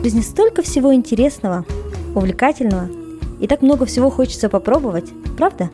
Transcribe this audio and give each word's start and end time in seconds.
В 0.00 0.02
жизни 0.02 0.22
столько 0.22 0.62
всего 0.62 0.94
интересного, 0.94 1.66
увлекательного, 2.14 2.88
и 3.38 3.46
так 3.46 3.60
много 3.60 3.84
всего 3.84 4.08
хочется 4.08 4.48
попробовать, 4.48 5.10
правда? 5.36 5.68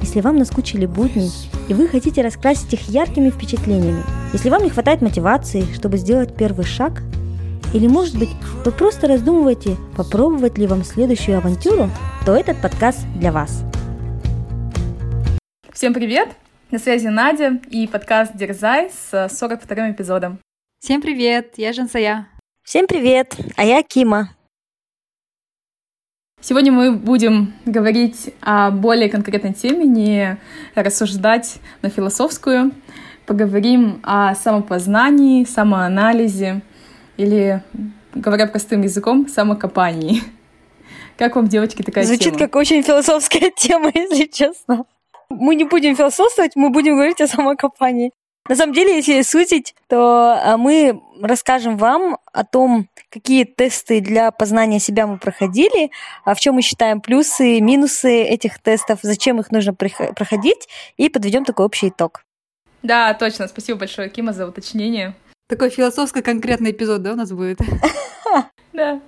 Если 0.00 0.20
вам 0.20 0.36
наскучили 0.36 0.86
будни, 0.86 1.28
и 1.68 1.74
вы 1.74 1.88
хотите 1.88 2.22
раскрасить 2.22 2.72
их 2.72 2.88
яркими 2.88 3.30
впечатлениями, 3.30 4.04
если 4.32 4.48
вам 4.48 4.62
не 4.62 4.70
хватает 4.70 5.02
мотивации, 5.02 5.66
чтобы 5.74 5.96
сделать 5.96 6.36
первый 6.36 6.64
шаг, 6.64 7.02
или, 7.74 7.88
может 7.88 8.16
быть, 8.16 8.28
вы 8.64 8.70
просто 8.70 9.08
раздумываете, 9.08 9.76
попробовать 9.96 10.56
ли 10.56 10.68
вам 10.68 10.84
следующую 10.84 11.38
авантюру, 11.38 11.90
то 12.24 12.36
этот 12.36 12.62
подкаст 12.62 13.00
для 13.16 13.32
вас. 13.32 13.64
Всем 15.72 15.92
привет! 15.94 16.28
На 16.70 16.78
связи 16.78 17.08
Надя 17.08 17.58
и 17.70 17.88
подкаст 17.88 18.36
«Дерзай» 18.36 18.92
с 18.92 19.28
42 19.28 19.90
эпизодом. 19.90 20.38
Всем 20.78 21.02
привет, 21.02 21.54
я 21.56 21.72
Жансая. 21.72 22.33
Всем 22.64 22.86
привет, 22.86 23.36
а 23.56 23.64
я 23.66 23.82
Кима. 23.82 24.30
Сегодня 26.40 26.72
мы 26.72 26.92
будем 26.92 27.52
говорить 27.66 28.32
о 28.40 28.70
более 28.70 29.10
конкретной 29.10 29.52
теме, 29.52 29.84
не 29.84 30.38
рассуждать 30.74 31.56
на 31.82 31.90
философскую. 31.90 32.72
Поговорим 33.26 34.00
о 34.02 34.34
самопознании, 34.34 35.44
самоанализе 35.44 36.62
или, 37.18 37.62
говоря 38.14 38.46
простым 38.46 38.80
языком, 38.80 39.28
самокопании. 39.28 40.22
Как 41.18 41.36
вам, 41.36 41.48
девочки, 41.48 41.82
такая 41.82 42.04
Звучит 42.04 42.32
тема? 42.32 42.38
как 42.38 42.56
очень 42.56 42.82
философская 42.82 43.50
тема, 43.56 43.90
если 43.94 44.24
честно. 44.24 44.86
Мы 45.28 45.54
не 45.54 45.64
будем 45.64 45.94
философствовать, 45.94 46.52
мы 46.56 46.70
будем 46.70 46.94
говорить 46.94 47.20
о 47.20 47.28
самокопании. 47.28 48.10
На 48.46 48.56
самом 48.56 48.74
деле, 48.74 48.96
если 48.96 49.22
сутить, 49.22 49.74
то 49.88 50.38
а, 50.38 50.56
мы 50.58 51.00
расскажем 51.20 51.78
вам 51.78 52.18
о 52.32 52.44
том, 52.44 52.88
какие 53.08 53.44
тесты 53.44 54.00
для 54.00 54.30
познания 54.32 54.80
себя 54.80 55.06
мы 55.06 55.18
проходили, 55.18 55.90
а 56.24 56.34
в 56.34 56.40
чем 56.40 56.56
мы 56.56 56.62
считаем 56.62 57.00
плюсы, 57.00 57.60
минусы 57.60 58.22
этих 58.22 58.58
тестов, 58.58 58.98
зачем 59.02 59.40
их 59.40 59.50
нужно 59.50 59.72
проходить, 59.72 60.68
и 60.98 61.08
подведем 61.08 61.46
такой 61.46 61.64
общий 61.64 61.88
итог. 61.88 62.22
Да, 62.82 63.14
точно. 63.14 63.48
Спасибо 63.48 63.78
большое, 63.78 64.10
Кима, 64.10 64.34
за 64.34 64.46
уточнение. 64.46 65.14
Такой 65.48 65.70
философско-конкретный 65.70 66.72
эпизод, 66.72 67.02
да, 67.02 67.12
у 67.12 67.16
нас 67.16 67.32
будет? 67.32 67.58
Да. 68.74 69.00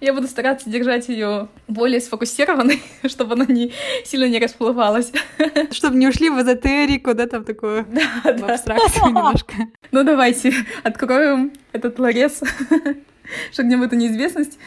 Я 0.00 0.12
буду 0.12 0.26
стараться 0.26 0.68
держать 0.68 1.08
ее 1.08 1.48
более 1.68 2.00
сфокусированной, 2.00 2.82
чтобы 3.06 3.34
она 3.34 3.46
не 3.46 3.72
сильно 4.04 4.28
не 4.28 4.38
расплывалась. 4.38 5.12
Чтобы 5.70 5.96
не 5.96 6.08
ушли 6.08 6.30
в 6.30 6.40
эзотерику, 6.40 7.14
да, 7.14 7.26
там 7.26 7.44
такое 7.44 7.84
да, 7.84 8.36
в 8.36 8.44
абстракцию 8.44 9.06
немножко. 9.06 9.54
Ну 9.92 10.02
давайте 10.02 10.52
откроем 10.82 11.52
этот 11.72 11.98
ларец, 12.00 12.42
шагнем 13.52 13.80
в 13.80 13.84
эту 13.84 13.94
неизвестность. 13.94 14.58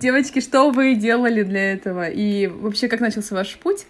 Девочки, 0.00 0.40
что 0.40 0.70
вы 0.70 0.96
делали 0.96 1.44
для 1.44 1.72
этого? 1.72 2.08
И 2.08 2.48
вообще, 2.48 2.88
как 2.88 3.00
начался 3.00 3.36
ваш 3.36 3.56
путь 3.56 3.86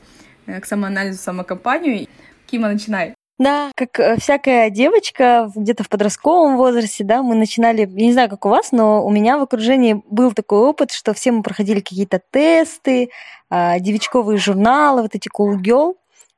э, 0.47 0.61
к 0.61 0.67
самоанализу, 0.67 1.19
самокомпанию? 1.19 2.07
Кима, 2.47 2.69
начинай. 2.69 3.15
Да, 3.39 3.73
как 3.75 3.99
э, 3.99 4.17
всякая 4.19 4.71
девочка 4.71 5.51
где-то 5.57 5.83
в 5.83 5.89
подростковом 5.89 6.57
возрасте, 6.57 7.03
да, 7.03 7.23
мы 7.23 7.35
начинали, 7.35 7.81
я 7.81 8.07
не 8.07 8.13
знаю, 8.13 8.31
как 8.31 8.47
у 8.47 8.49
вас, 8.49 8.71
но 8.71 9.05
у 9.05 9.11
меня 9.11 9.39
в 9.39 9.43
окружении 9.43 10.03
был 10.09 10.33
такой 10.33 10.61
опыт, 10.61 10.93
что 10.93 11.15
все 11.15 11.33
мы 11.33 11.43
проходили 11.43 11.81
какие-то 11.81 12.21
тесты, 12.31 13.11
а, 13.51 13.81
девичковые 13.81 14.39
журналы, 14.39 15.03
вот 15.03 15.17
эти 15.17 15.29
cool 15.29 15.57
girl, 15.61 15.95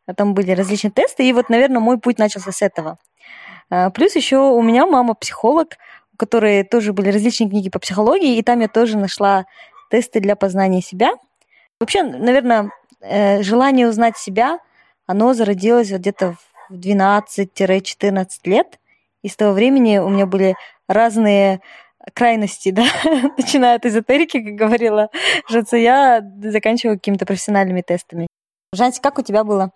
а 0.07 0.15
там 0.15 0.33
были 0.33 0.53
различные 0.53 0.91
тесты, 0.91 1.29
и 1.29 1.33
вот, 1.35 1.51
наверное, 1.51 1.81
мой 1.81 1.99
путь 1.99 2.19
начался 2.19 2.51
с 2.51 2.63
этого. 2.63 2.97
А, 3.69 3.91
плюс 3.91 4.17
еще 4.17 4.39
у 4.39 4.63
меня 4.63 4.87
мама 4.87 5.13
психолог, 5.15 5.77
у 6.15 6.17
которой 6.17 6.65
тоже 6.65 6.95
были 6.95 7.11
различные 7.11 7.51
книги 7.51 7.69
по 7.69 7.79
психологии, 7.79 8.39
и 8.39 8.43
там 8.43 8.61
я 8.61 8.69
тоже 8.69 8.97
нашла 8.97 9.45
тесты 9.91 10.21
для 10.21 10.35
познания 10.35 10.81
себя. 10.81 11.13
Вообще, 11.79 12.03
наверное, 12.03 12.71
э, 13.01 13.43
желание 13.43 13.87
узнать 13.87 14.17
себя, 14.17 14.61
оно 15.07 15.35
зародилось 15.35 15.91
вот 15.91 16.01
где-то 16.01 16.37
в 16.69 16.75
12-14 16.75 18.27
лет. 18.45 18.79
И 19.23 19.29
с 19.29 19.37
того 19.37 19.53
времени 19.53 19.99
у 19.99 20.09
меня 20.09 20.27
были 20.27 20.55
разные 20.89 21.61
крайности, 22.15 22.71
да, 22.73 22.87
начиная 23.37 23.77
от 23.77 23.87
эзотерики, 23.87 24.43
как 24.43 24.55
говорила 24.55 25.09
Жаца, 25.49 25.77
я 25.77 26.23
заканчиваю 26.43 26.97
какими-то 26.97 27.27
профессиональными 27.27 27.83
тестами. 27.83 28.27
Жанси, 28.73 29.01
как 29.01 29.19
у 29.19 29.23
тебя 29.23 29.45
было? 29.45 29.73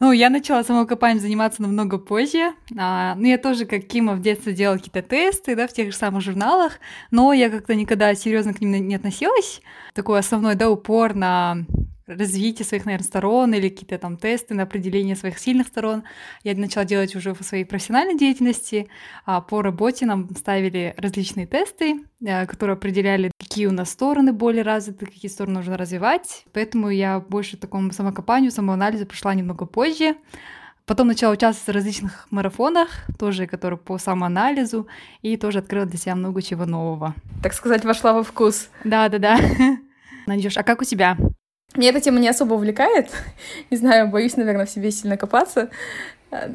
Ну, 0.00 0.12
я 0.12 0.30
начала 0.30 0.62
самокопанием 0.62 1.18
заниматься 1.20 1.60
намного 1.60 1.98
позже. 1.98 2.52
А, 2.78 3.16
ну, 3.16 3.26
я 3.26 3.36
тоже, 3.36 3.66
как 3.66 3.86
Кима, 3.88 4.14
в 4.14 4.22
детстве 4.22 4.52
делала 4.52 4.76
какие-то 4.76 5.02
тесты, 5.02 5.56
да, 5.56 5.66
в 5.66 5.72
тех 5.72 5.90
же 5.90 5.96
самых 5.96 6.22
журналах, 6.22 6.78
но 7.10 7.32
я 7.32 7.50
как-то 7.50 7.74
никогда 7.74 8.14
серьезно 8.14 8.54
к 8.54 8.60
ним 8.60 8.86
не 8.86 8.94
относилась. 8.94 9.60
Такой 9.94 10.20
основной, 10.20 10.54
да, 10.54 10.70
упор 10.70 11.14
на 11.14 11.66
развитие 12.08 12.66
своих, 12.66 12.86
наверное, 12.86 13.06
сторон 13.06 13.54
или 13.54 13.68
какие-то 13.68 13.98
там 13.98 14.16
тесты 14.16 14.54
на 14.54 14.64
определение 14.64 15.14
своих 15.14 15.38
сильных 15.38 15.68
сторон. 15.68 16.04
Я 16.42 16.54
начала 16.56 16.84
делать 16.84 17.14
уже 17.14 17.34
в 17.34 17.42
своей 17.42 17.64
профессиональной 17.64 18.16
деятельности. 18.16 18.88
А 19.24 19.40
по 19.40 19.62
работе 19.62 20.06
нам 20.06 20.28
ставили 20.34 20.94
различные 20.96 21.46
тесты, 21.46 22.00
э, 22.20 22.46
которые 22.46 22.74
определяли, 22.74 23.30
какие 23.38 23.66
у 23.66 23.72
нас 23.72 23.90
стороны 23.90 24.32
более 24.32 24.62
развиты, 24.62 25.06
какие 25.06 25.30
стороны 25.30 25.58
нужно 25.58 25.76
развивать. 25.76 26.44
Поэтому 26.52 26.88
я 26.90 27.20
больше 27.20 27.56
такому 27.56 27.92
самокопанию, 27.92 28.50
самоанализу 28.50 29.06
пришла 29.06 29.34
немного 29.34 29.66
позже. 29.66 30.16
Потом 30.88 31.08
начала 31.08 31.34
участвовать 31.34 31.68
в 31.68 31.76
различных 31.76 32.26
марафонах, 32.30 32.88
тоже 33.18 33.46
которые 33.46 33.78
по 33.78 33.98
самоанализу, 33.98 34.88
и 35.20 35.36
тоже 35.36 35.58
открыла 35.58 35.84
для 35.84 35.98
себя 35.98 36.14
много 36.14 36.40
чего 36.40 36.64
нового. 36.64 37.14
Так 37.42 37.52
сказать, 37.52 37.84
вошла 37.84 38.14
во 38.14 38.22
вкус. 38.22 38.70
Да-да-да. 38.84 39.38
Надюш, 40.26 40.56
а 40.56 40.62
как 40.62 40.80
у 40.80 40.84
тебя? 40.84 41.18
Меня 41.76 41.90
эта 41.90 42.00
тема 42.00 42.18
не 42.18 42.28
особо 42.28 42.54
увлекает. 42.54 43.10
Не 43.70 43.76
знаю, 43.76 44.08
боюсь, 44.08 44.36
наверное, 44.36 44.66
в 44.66 44.70
себе 44.70 44.90
сильно 44.90 45.16
копаться. 45.16 45.68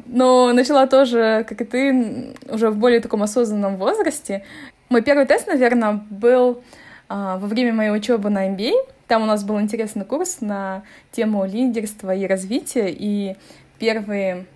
Но 0.06 0.52
начала 0.52 0.86
тоже, 0.86 1.46
как 1.48 1.60
и 1.60 1.64
ты, 1.64 2.34
уже 2.48 2.70
в 2.70 2.76
более 2.76 3.00
таком 3.00 3.22
осознанном 3.22 3.76
возрасте. 3.76 4.44
Мой 4.88 5.02
первый 5.02 5.26
тест, 5.26 5.46
наверное, 5.46 5.92
был 6.10 6.62
а, 7.08 7.38
во 7.38 7.46
время 7.46 7.72
моей 7.72 7.90
учебы 7.90 8.30
на 8.30 8.48
MBA. 8.48 8.72
Там 9.08 9.22
у 9.22 9.26
нас 9.26 9.44
был 9.44 9.60
интересный 9.60 10.04
курс 10.04 10.40
на 10.40 10.82
тему 11.12 11.44
лидерства 11.44 12.14
и 12.14 12.26
развития, 12.26 12.88
и 12.90 13.36
первые 13.78 14.46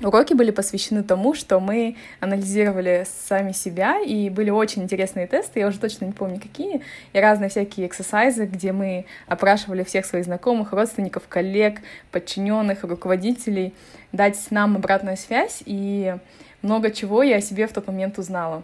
Уроки 0.00 0.32
были 0.32 0.52
посвящены 0.52 1.02
тому, 1.02 1.34
что 1.34 1.58
мы 1.58 1.96
анализировали 2.20 3.04
сами 3.26 3.50
себя, 3.50 4.00
и 4.00 4.30
были 4.30 4.50
очень 4.50 4.84
интересные 4.84 5.26
тесты, 5.26 5.58
я 5.58 5.66
уже 5.66 5.80
точно 5.80 6.04
не 6.04 6.12
помню 6.12 6.40
какие, 6.40 6.82
и 7.12 7.18
разные 7.18 7.50
всякие 7.50 7.88
эксерсайзы, 7.88 8.46
где 8.46 8.70
мы 8.70 9.06
опрашивали 9.26 9.82
всех 9.82 10.06
своих 10.06 10.26
знакомых, 10.26 10.72
родственников, 10.72 11.24
коллег, 11.28 11.80
подчиненных, 12.12 12.84
руководителей, 12.84 13.74
дать 14.12 14.38
нам 14.50 14.76
обратную 14.76 15.16
связь, 15.16 15.62
и 15.66 16.14
много 16.62 16.92
чего 16.92 17.24
я 17.24 17.36
о 17.36 17.40
себе 17.40 17.66
в 17.66 17.72
тот 17.72 17.88
момент 17.88 18.18
узнала. 18.18 18.62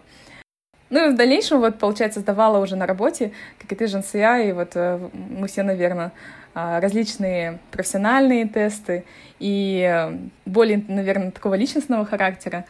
Ну 0.90 1.08
и 1.08 1.12
в 1.12 1.16
дальнейшем, 1.16 1.58
вот, 1.58 1.80
получается, 1.80 2.20
сдавала 2.20 2.58
уже 2.58 2.76
на 2.76 2.86
работе, 2.86 3.32
как 3.58 3.72
и 3.72 3.74
ты, 3.74 3.88
Жансия, 3.88 4.36
и 4.38 4.52
вот 4.52 4.72
э, 4.76 5.00
мы 5.12 5.48
все, 5.48 5.64
наверное, 5.64 6.12
различные 6.54 7.58
профессиональные 7.70 8.48
тесты 8.48 9.04
и 9.38 9.80
э, 9.82 10.16
более, 10.46 10.84
наверное, 10.88 11.32
такого 11.32 11.54
личностного 11.54 12.04
характера. 12.06 12.64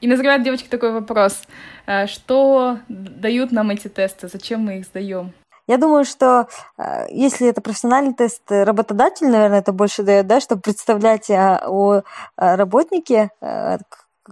И 0.00 0.08
назревает 0.08 0.42
девочки 0.42 0.68
такой 0.68 0.92
вопрос, 0.92 1.42
э, 1.86 2.06
что 2.06 2.78
дают 2.88 3.52
нам 3.52 3.70
эти 3.70 3.88
тесты, 3.88 4.28
зачем 4.28 4.64
мы 4.64 4.78
их 4.78 4.86
сдаем? 4.86 5.32
Я 5.66 5.78
думаю, 5.78 6.04
что 6.04 6.48
э, 6.76 7.06
если 7.10 7.48
это 7.48 7.60
профессиональный 7.60 8.14
тест, 8.14 8.42
работодатель, 8.48 9.28
наверное, 9.28 9.60
это 9.60 9.72
больше 9.72 10.02
дает, 10.02 10.26
да, 10.26 10.40
чтобы 10.40 10.62
представлять 10.62 11.30
о 11.30 12.02
работнике, 12.36 13.30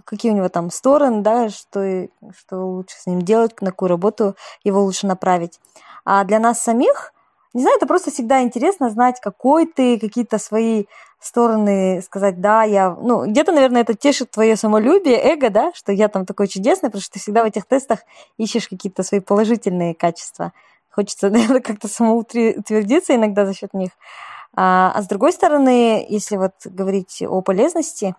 какие 0.05 0.31
у 0.31 0.35
него 0.35 0.49
там 0.49 0.71
стороны, 0.71 1.21
да, 1.21 1.49
что, 1.49 2.07
что 2.37 2.65
лучше 2.65 2.97
с 2.97 3.05
ним 3.05 3.21
делать, 3.21 3.61
на 3.61 3.71
какую 3.71 3.89
работу 3.89 4.35
его 4.63 4.83
лучше 4.83 5.07
направить. 5.07 5.59
А 6.03 6.23
для 6.23 6.39
нас 6.39 6.61
самих 6.61 7.13
не 7.53 7.61
знаю, 7.61 7.77
это 7.77 7.87
просто 7.87 8.11
всегда 8.11 8.43
интересно 8.43 8.89
знать, 8.89 9.19
какой 9.19 9.65
ты, 9.65 9.99
какие-то 9.99 10.37
свои 10.37 10.85
стороны 11.19 12.01
сказать, 12.01 12.39
да, 12.39 12.63
я, 12.63 12.91
ну, 12.91 13.25
где-то, 13.25 13.51
наверное, 13.51 13.81
это 13.81 13.93
тешит 13.93 14.31
твое 14.31 14.55
самолюбие, 14.55 15.17
эго, 15.17 15.49
да, 15.49 15.73
что 15.73 15.91
я 15.91 16.07
там 16.07 16.25
такой 16.25 16.47
чудесный, 16.47 16.89
потому 16.89 17.01
что 17.01 17.13
ты 17.13 17.19
всегда 17.19 17.43
в 17.43 17.47
этих 17.47 17.65
тестах 17.65 17.99
ищешь 18.37 18.69
какие-то 18.69 19.03
свои 19.03 19.19
положительные 19.19 19.95
качества. 19.95 20.53
Хочется, 20.91 21.29
наверное, 21.31 21.61
как-то 21.61 21.87
самоутвердиться 21.87 23.15
иногда 23.15 23.45
за 23.45 23.53
счет 23.53 23.73
них. 23.73 23.91
А, 24.53 24.91
а 24.95 25.01
с 25.01 25.07
другой 25.07 25.33
стороны, 25.33 26.05
если 26.07 26.37
вот 26.37 26.53
говорить 26.65 27.21
о 27.21 27.41
полезности, 27.41 28.15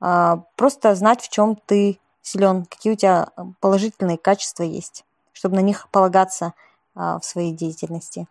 а, 0.00 0.44
просто 0.56 0.94
знать, 0.94 1.22
в 1.22 1.28
чем 1.28 1.56
ты 1.56 1.98
силен, 2.22 2.64
какие 2.64 2.92
у 2.92 2.96
тебя 2.96 3.28
положительные 3.60 4.18
качества 4.18 4.64
есть, 4.64 5.04
чтобы 5.32 5.56
на 5.56 5.60
них 5.60 5.88
полагаться 5.90 6.54
а, 6.94 7.18
в 7.18 7.24
своей 7.24 7.52
деятельности. 7.52 8.26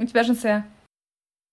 У 0.00 0.06
тебя 0.06 0.22
же 0.22 0.34
Ся. 0.34 0.64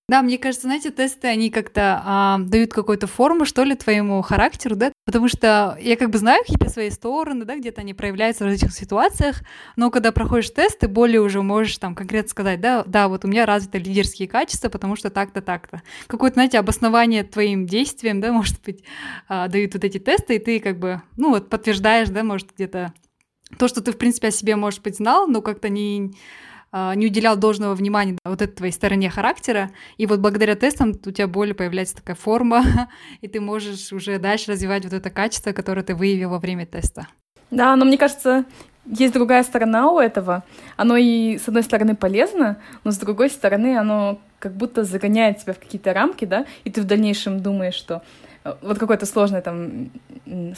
Да, 0.09 0.21
мне 0.21 0.38
кажется, 0.38 0.67
знаете, 0.67 0.89
тесты, 0.89 1.27
они 1.27 1.49
как-то 1.49 2.01
а, 2.05 2.38
дают 2.39 2.71
какую-то 2.71 3.07
форму, 3.07 3.44
что 3.44 3.63
ли, 3.63 3.75
твоему 3.75 4.21
характеру, 4.21 4.77
да? 4.77 4.94
Потому 5.05 5.27
что 5.27 5.77
я 5.81 5.97
как 5.97 6.11
бы 6.11 6.17
знаю 6.17 6.44
какие-то 6.44 6.69
свои 6.69 6.89
стороны, 6.91 7.44
да, 7.44 7.57
где-то 7.57 7.81
они 7.81 7.94
проявляются 7.94 8.45
в 8.45 8.47
различных 8.47 8.71
ситуациях, 8.71 9.41
но 9.75 9.91
когда 9.91 10.13
проходишь 10.13 10.49
тест, 10.51 10.79
ты 10.79 10.88
более 10.88 11.19
уже 11.19 11.41
можешь 11.41 11.77
там 11.77 11.94
конкретно 11.94 12.29
сказать, 12.29 12.61
да, 12.61 12.85
да, 12.88 13.09
вот 13.09 13.25
у 13.25 13.27
меня 13.27 13.45
развиты 13.45 13.79
лидерские 13.79 14.29
качества, 14.29 14.69
потому 14.69 14.95
что 14.95 15.09
так-то, 15.09 15.41
так-то. 15.41 15.81
Какое-то, 16.07 16.35
знаете, 16.35 16.57
обоснование 16.57 17.25
твоим 17.25 17.65
действиям, 17.65 18.21
да, 18.21 18.31
может 18.31 18.63
быть, 18.63 18.85
а, 19.27 19.49
дают 19.49 19.73
вот 19.73 19.83
эти 19.83 19.97
тесты, 19.97 20.38
и 20.38 20.39
ты 20.39 20.61
как 20.61 20.79
бы, 20.79 21.01
ну 21.17 21.31
вот 21.31 21.49
подтверждаешь, 21.49 22.07
да, 22.07 22.23
может 22.23 22.53
где-то 22.55 22.94
то, 23.59 23.67
что 23.67 23.81
ты, 23.81 23.91
в 23.91 23.97
принципе, 23.97 24.29
о 24.29 24.31
себе, 24.31 24.55
может 24.55 24.81
быть, 24.83 24.95
знал, 24.95 25.27
но 25.27 25.41
как-то 25.41 25.67
не 25.67 26.13
а, 26.13 26.13
не 26.73 27.07
уделял 27.07 27.37
должного 27.37 27.75
внимания 27.75 28.17
вот 28.25 28.41
этой 28.41 28.53
твоей 28.53 28.73
стороне 28.73 29.09
характера, 29.09 29.71
и 29.97 30.05
вот 30.05 30.19
благодаря 30.19 30.55
тестам 30.55 30.89
у 30.89 31.11
тебя 31.11 31.27
более 31.27 31.55
появляется 31.55 31.95
такая 31.95 32.15
форма, 32.15 32.63
и 33.21 33.27
ты 33.27 33.39
можешь 33.39 33.91
уже 33.93 34.19
дальше 34.19 34.51
развивать 34.51 34.83
вот 34.83 34.93
это 34.93 35.09
качество, 35.09 35.53
которое 35.53 35.83
ты 35.83 35.95
выявил 35.95 36.31
во 36.31 36.39
время 36.39 36.65
теста. 36.65 37.07
Да, 37.51 37.75
но 37.75 37.85
мне 37.85 37.97
кажется, 37.97 38.45
есть 38.85 39.13
другая 39.13 39.43
сторона 39.43 39.91
у 39.91 39.99
этого. 39.99 40.43
Оно 40.75 40.97
и, 40.97 41.37
с 41.37 41.47
одной 41.47 41.63
стороны, 41.63 41.95
полезно, 41.95 42.57
но 42.83 42.91
с 42.91 42.97
другой 42.97 43.29
стороны, 43.29 43.77
оно 43.77 44.19
как 44.39 44.53
будто 44.53 44.83
загоняет 44.83 45.39
тебя 45.39 45.53
в 45.53 45.59
какие-то 45.59 45.93
рамки, 45.93 46.25
да, 46.25 46.45
и 46.63 46.71
ты 46.71 46.81
в 46.81 46.85
дальнейшем 46.85 47.41
думаешь, 47.41 47.73
что 47.73 48.01
э, 48.43 48.53
вот 48.61 48.77
какой-то 48.77 49.05
сложный 49.05 49.41
там 49.41 49.89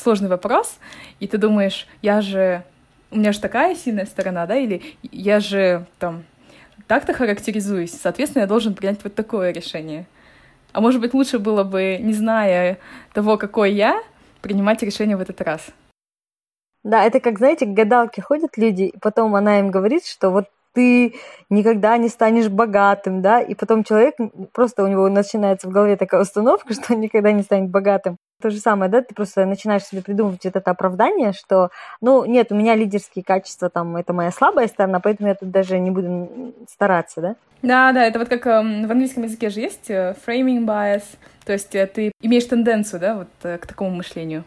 сложный 0.01 0.29
вопрос, 0.29 0.77
и 1.19 1.27
ты 1.27 1.37
думаешь, 1.37 1.87
я 2.01 2.21
же 2.21 2.63
у 3.11 3.17
меня 3.17 3.31
же 3.31 3.39
такая 3.39 3.75
сильная 3.75 4.05
сторона, 4.05 4.45
да, 4.45 4.55
или 4.55 4.81
я 5.03 5.39
же 5.39 5.85
там 5.97 6.23
так-то 6.87 7.13
характеризуюсь, 7.13 7.91
соответственно, 7.91 8.41
я 8.41 8.47
должен 8.47 8.73
принять 8.73 9.03
вот 9.03 9.15
такое 9.15 9.51
решение. 9.51 10.05
А 10.71 10.81
может 10.81 11.01
быть, 11.01 11.13
лучше 11.13 11.39
было 11.39 11.63
бы, 11.63 11.97
не 11.99 12.13
зная 12.13 12.77
того, 13.13 13.37
какой 13.37 13.73
я, 13.73 14.01
принимать 14.41 14.83
решение 14.83 15.17
в 15.17 15.21
этот 15.21 15.41
раз. 15.41 15.67
Да, 16.83 17.03
это 17.03 17.19
как, 17.19 17.37
знаете, 17.37 17.65
к 17.65 17.69
гадалке 17.69 18.21
ходят 18.21 18.57
люди, 18.57 18.83
и 18.83 18.97
потом 18.99 19.35
она 19.35 19.59
им 19.59 19.69
говорит, 19.69 20.05
что 20.05 20.29
вот 20.29 20.45
ты 20.73 21.15
никогда 21.49 21.97
не 21.97 22.09
станешь 22.09 22.49
богатым, 22.49 23.21
да, 23.21 23.41
и 23.41 23.55
потом 23.55 23.83
человек, 23.83 24.15
просто 24.53 24.83
у 24.83 24.87
него 24.87 25.09
начинается 25.09 25.67
в 25.67 25.71
голове 25.71 25.95
такая 25.95 26.21
установка, 26.21 26.73
что 26.81 26.93
он 26.93 27.01
никогда 27.01 27.31
не 27.31 27.43
станет 27.43 27.69
богатым. 27.69 28.17
То 28.41 28.49
же 28.49 28.59
самое, 28.59 28.89
да, 28.89 29.01
ты 29.01 29.13
просто 29.13 29.45
начинаешь 29.45 29.83
себе 29.83 30.01
придумывать 30.01 30.45
вот 30.45 30.55
это 30.55 30.71
оправдание, 30.71 31.33
что, 31.33 31.71
ну, 31.99 32.23
нет, 32.23 32.51
у 32.51 32.55
меня 32.55 32.75
лидерские 32.75 33.23
качества, 33.23 33.69
там, 33.69 33.97
это 33.97 34.13
моя 34.13 34.31
слабая 34.31 34.67
сторона, 34.67 34.99
поэтому 35.01 35.27
я 35.27 35.35
тут 35.35 35.51
даже 35.51 35.77
не 35.77 35.91
буду 35.91 36.53
стараться, 36.69 37.19
да? 37.19 37.35
Да, 37.61 37.91
да, 37.91 38.05
это 38.05 38.19
вот 38.19 38.29
как 38.29 38.47
э, 38.47 38.61
в 38.61 38.91
английском 38.91 39.23
языке 39.23 39.49
же 39.49 39.59
есть 39.59 39.89
э, 39.89 40.15
framing 40.25 40.65
bias, 40.65 41.03
то 41.45 41.51
есть 41.51 41.75
э, 41.75 41.85
ты 41.87 42.13
имеешь 42.21 42.45
тенденцию, 42.45 43.01
да, 43.01 43.15
вот 43.15 43.27
э, 43.43 43.57
к 43.57 43.67
такому 43.67 43.89
мышлению. 43.89 44.45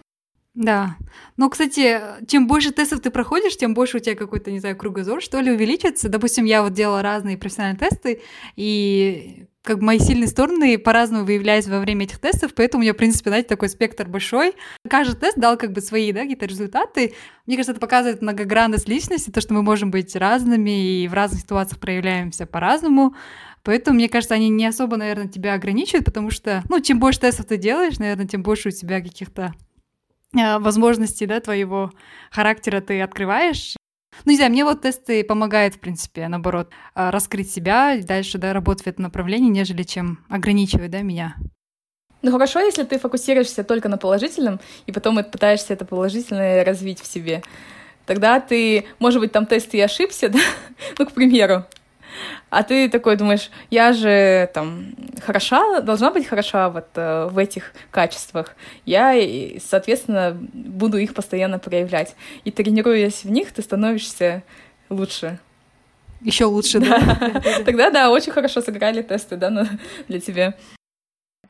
Да. 0.55 0.97
Но, 1.39 1.49
кстати, 1.49 1.99
чем 2.27 2.47
больше 2.47 2.73
тестов 2.73 3.01
ты 3.01 3.11
проходишь, 3.11 3.57
тем 3.57 3.73
больше 3.73 3.97
у 3.97 4.01
тебя 4.01 4.15
какой-то, 4.15 4.51
не 4.51 4.61
знаю, 4.61 4.77
кругозор, 4.77 5.23
что 5.23 5.41
ли, 5.41 5.51
увеличится. 5.51 6.11
Допустим, 6.11 6.45
я 6.45 6.63
вот 6.63 6.75
делала 6.75 7.01
разные 7.01 7.39
профессиональные 7.39 7.79
тесты, 7.79 8.21
и 8.57 9.47
как 9.63 9.79
бы 9.79 9.85
мои 9.85 9.99
сильные 9.99 10.27
стороны 10.27 10.77
по-разному 10.77 11.25
выявляются 11.25 11.71
во 11.71 11.81
время 11.81 12.05
этих 12.05 12.19
тестов, 12.19 12.53
поэтому 12.55 12.81
у 12.81 12.83
меня, 12.83 12.93
в 12.93 12.97
принципе, 12.97 13.31
знаете, 13.31 13.49
такой 13.49 13.69
спектр 13.71 14.09
большой. 14.09 14.55
Каждый 14.89 15.17
тест 15.17 15.39
дал 15.39 15.57
как 15.57 15.73
бы 15.73 15.81
свои, 15.81 16.13
да, 16.13 16.23
какие-то 16.23 16.47
результаты. 16.47 17.15
Мне 17.47 17.57
кажется, 17.57 17.73
это 17.73 17.81
показывает 17.81 18.21
многогранность 18.21 18.89
личности, 18.89 19.31
то, 19.31 19.41
что 19.41 19.55
мы 19.55 19.63
можем 19.63 19.91
быть 19.91 20.15
разными 20.17 21.03
и 21.03 21.09
в 21.09 21.15
разных 21.15 21.41
ситуациях 21.41 21.81
проявляемся 21.81 22.45
по-разному. 22.45 23.15
Поэтому, 23.63 23.95
мне 23.95 24.09
кажется, 24.09 24.35
они 24.35 24.49
не 24.49 24.67
особо, 24.67 24.97
наверное, 24.97 25.29
тебя 25.29 25.55
ограничивают, 25.55 26.05
потому 26.05 26.31
что, 26.31 26.63
ну, 26.69 26.81
чем 26.81 26.99
больше 26.99 27.21
тестов 27.21 27.47
ты 27.47 27.57
делаешь, 27.57 27.99
наверное, 27.99 28.27
тем 28.27 28.43
больше 28.43 28.69
у 28.69 28.73
тебя 28.73 29.01
каких-то 29.01 29.55
а, 30.39 30.59
возможностей, 30.59 31.27
да, 31.27 31.41
твоего 31.41 31.91
характера 32.31 32.81
ты 32.81 33.01
открываешь. 33.01 33.77
Ну, 34.25 34.33
не 34.33 34.37
знаю, 34.37 34.53
мне 34.53 34.65
вот 34.65 34.83
тесты 34.83 35.25
помогают, 35.25 35.75
в 35.75 35.81
принципе, 35.81 36.29
наоборот, 36.29 36.71
а, 36.95 37.11
раскрыть 37.11 37.51
себя 37.51 37.99
дальше, 38.03 38.39
да, 38.39 38.53
работать 38.53 38.85
в 38.85 38.89
этом 38.89 39.05
направлении, 39.05 39.51
нежели 39.51 39.83
чем 39.83 40.25
ограничивать, 40.29 40.91
да, 40.91 41.03
меня. 41.03 41.37
Ну 42.23 42.31
хорошо, 42.31 42.61
если 42.61 42.85
ты 42.85 42.99
фокусируешься 42.99 43.65
только 43.65 43.89
на 43.89 43.99
положительном, 43.99 44.61
и 44.87 44.93
потом 44.93 45.17
пытаешься 45.25 45.73
это 45.73 45.85
положительное 45.85 46.65
развить 46.65 47.01
в 47.01 47.07
себе. 47.07 47.43
Тогда 48.07 48.39
ты, 48.41 48.87
может 49.01 49.21
быть, 49.21 49.33
там 49.33 49.47
тест 49.47 49.75
и 49.75 49.81
ошибся, 49.81 50.29
да? 50.31 50.39
ну, 50.99 51.07
к 51.07 51.13
примеру, 51.13 51.65
а 52.51 52.63
ты 52.63 52.89
такой 52.89 53.17
думаешь, 53.17 53.51
я 53.71 53.93
же 53.93 54.51
там 54.55 54.95
хороша, 55.25 55.81
должна 55.81 56.11
быть 56.11 56.27
хороша 56.27 56.69
вот 56.69 56.89
э, 56.95 57.29
в 57.31 57.39
этих 57.39 57.73
качествах. 57.91 58.57
Я, 58.85 59.15
соответственно, 59.61 60.37
буду 60.53 60.99
их 60.99 61.15
постоянно 61.15 61.59
проявлять. 61.59 62.15
И 62.45 62.51
тренируясь 62.51 63.25
в 63.25 63.31
них, 63.31 63.53
ты 63.53 63.63
становишься 63.63 64.43
лучше. 64.89 65.39
Еще 66.21 66.45
лучше, 66.45 66.79
да? 66.79 67.01
Тогда, 67.65 67.91
да, 67.91 68.11
очень 68.11 68.33
хорошо 68.33 68.61
сыграли 68.61 69.03
тесты, 69.03 69.37
да, 69.37 69.67
для 70.09 70.21
тебя. 70.21 70.55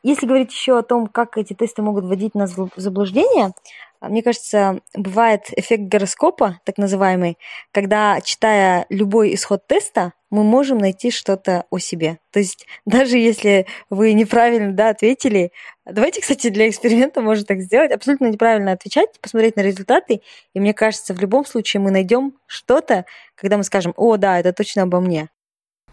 Если 0.01 0.25
говорить 0.25 0.51
еще 0.51 0.77
о 0.77 0.83
том, 0.83 1.07
как 1.07 1.37
эти 1.37 1.53
тесты 1.53 1.81
могут 1.81 2.03
вводить 2.03 2.35
нас 2.35 2.57
в 2.57 2.69
заблуждение, 2.75 3.53
мне 4.01 4.21
кажется, 4.21 4.81
бывает 4.93 5.43
эффект 5.55 5.83
гороскопа, 5.83 6.59
так 6.65 6.77
называемый, 6.77 7.37
когда, 7.71 8.19
читая 8.19 8.85
любой 8.89 9.33
исход 9.33 9.65
теста, 9.65 10.11
мы 10.33 10.43
можем 10.43 10.79
найти 10.79 11.11
что-то 11.11 11.65
о 11.69 11.77
себе. 11.77 12.17
То 12.31 12.39
есть 12.39 12.65
даже 12.85 13.17
если 13.17 13.67
вы 13.91 14.13
неправильно 14.13 14.73
да, 14.73 14.89
ответили, 14.89 15.51
давайте, 15.85 16.21
кстати, 16.21 16.49
для 16.49 16.67
эксперимента 16.67 17.21
можно 17.21 17.45
так 17.45 17.59
сделать, 17.59 17.91
абсолютно 17.91 18.31
неправильно 18.31 18.71
отвечать, 18.71 19.09
посмотреть 19.21 19.55
на 19.55 19.61
результаты, 19.61 20.21
и 20.55 20.59
мне 20.59 20.73
кажется, 20.73 21.13
в 21.13 21.21
любом 21.21 21.45
случае 21.45 21.81
мы 21.81 21.91
найдем 21.91 22.33
что-то, 22.47 23.05
когда 23.35 23.57
мы 23.57 23.63
скажем, 23.63 23.93
о, 23.95 24.17
да, 24.17 24.39
это 24.39 24.53
точно 24.53 24.83
обо 24.83 24.99
мне. 24.99 25.29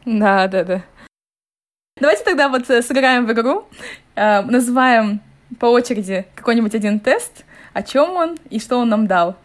Да, 0.07 0.49
да, 0.49 0.65
да. 0.65 0.85
Давайте 2.01 2.25
тогда 2.25 2.49
вот 2.49 2.71
э, 2.71 2.81
сыграем 2.81 3.27
в 3.27 3.33
игру, 3.33 3.67
э, 4.15 4.41
называем 4.41 5.21
по 5.59 5.67
очереди 5.67 6.25
какой-нибудь 6.35 6.75
один 6.75 6.99
тест, 7.01 7.45
о 7.75 7.83
чем 7.83 8.17
он 8.17 8.39
и 8.49 8.59
что 8.59 8.79
он 8.79 8.89
нам 8.89 9.07
дал. 9.07 9.37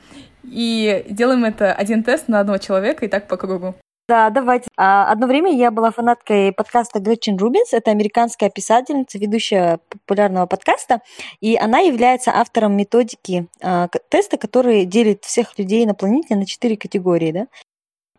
И 0.43 1.05
делаем 1.09 1.43
это 1.43 1.73
один 1.73 2.01
тест 2.01 2.29
на 2.29 2.39
одного 2.39 2.59
человека 2.59 3.03
и 3.03 3.09
так 3.09 3.27
по 3.27 3.35
кругу. 3.35 3.75
Да, 4.07 4.29
давайте. 4.29 4.67
А, 4.77 5.11
одно 5.11 5.25
время 5.25 5.51
я 5.51 5.71
была 5.71 5.89
фанаткой 5.89 6.51
подкаста 6.51 6.99
Гретчен 6.99 7.37
Рубинс. 7.37 7.73
Это 7.73 7.89
американская 7.89 8.51
писательница, 8.51 9.17
ведущая 9.17 9.79
популярного 9.89 10.45
подкаста. 10.45 11.01
И 11.41 11.57
она 11.57 11.79
является 11.79 12.31
автором 12.31 12.77
методики 12.77 13.47
а, 13.63 13.87
теста, 14.09 14.37
который 14.37 14.85
делит 14.85 15.25
всех 15.25 15.57
людей 15.57 15.87
на 15.87 15.95
планете 15.95 16.35
на 16.35 16.45
четыре 16.45 16.77
категории. 16.77 17.31
Да? 17.31 17.47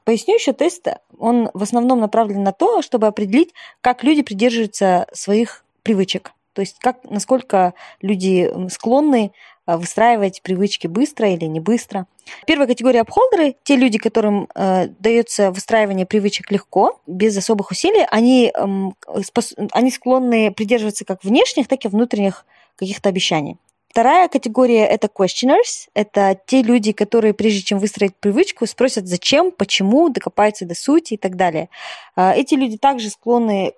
Поясню 0.02 0.34
еще, 0.34 0.52
тест, 0.52 0.88
он 1.18 1.50
в 1.54 1.62
основном 1.62 2.00
направлен 2.00 2.42
на 2.42 2.52
то, 2.52 2.82
чтобы 2.82 3.06
определить, 3.06 3.54
как 3.80 4.02
люди 4.02 4.22
придерживаются 4.22 5.06
своих 5.12 5.64
привычек. 5.84 6.32
То 6.52 6.62
есть 6.62 6.78
как, 6.80 7.04
насколько 7.04 7.74
люди 8.00 8.50
склонны 8.70 9.32
выстраивать 9.66 10.42
привычки 10.42 10.86
быстро 10.86 11.28
или 11.28 11.44
не 11.44 11.60
быстро. 11.60 12.06
Первая 12.46 12.68
категория 12.68 13.00
апхолдеры, 13.00 13.56
те 13.64 13.76
люди, 13.76 13.98
которым 13.98 14.48
э, 14.54 14.88
дается 14.98 15.50
выстраивание 15.50 16.06
привычек 16.06 16.50
легко, 16.50 17.00
без 17.06 17.36
особых 17.36 17.70
усилий, 17.70 18.06
они, 18.10 18.52
э, 18.54 19.20
спос, 19.22 19.54
они 19.72 19.90
склонны 19.90 20.52
придерживаться 20.52 21.04
как 21.04 21.24
внешних, 21.24 21.68
так 21.68 21.84
и 21.84 21.88
внутренних 21.88 22.46
каких-то 22.76 23.08
обещаний. 23.08 23.56
Вторая 23.96 24.28
категория– 24.28 24.84
это 24.86 25.06
questioners. 25.08 25.88
Это 25.94 26.38
те 26.44 26.60
люди, 26.60 26.92
которые, 26.92 27.32
прежде 27.32 27.62
чем 27.62 27.78
выстроить 27.78 28.14
привычку, 28.14 28.66
спросят, 28.66 29.06
зачем, 29.08 29.50
почему, 29.50 30.10
докопаются 30.10 30.66
до 30.66 30.74
сути 30.74 31.14
и 31.14 31.16
так 31.16 31.36
далее. 31.36 31.70
А, 32.14 32.34
эти 32.34 32.52
люди 32.56 32.76
также 32.76 33.08
склонны 33.08 33.72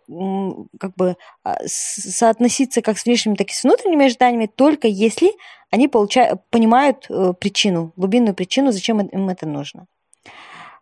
как 0.80 0.96
бы 0.96 1.16
а, 1.44 1.58
соотноситься 1.66 2.82
как 2.82 2.98
с 2.98 3.04
внешними, 3.04 3.36
так 3.36 3.50
и 3.50 3.52
с 3.52 3.62
внутренними 3.62 4.06
ожиданиями, 4.06 4.46
только 4.46 4.88
если 4.88 5.30
они 5.70 5.86
получают, 5.86 6.40
понимают 6.50 7.06
э, 7.08 7.32
причину, 7.38 7.92
глубинную 7.94 8.34
причину, 8.34 8.72
зачем 8.72 9.00
им 9.00 9.28
это 9.28 9.46
нужно. 9.46 9.86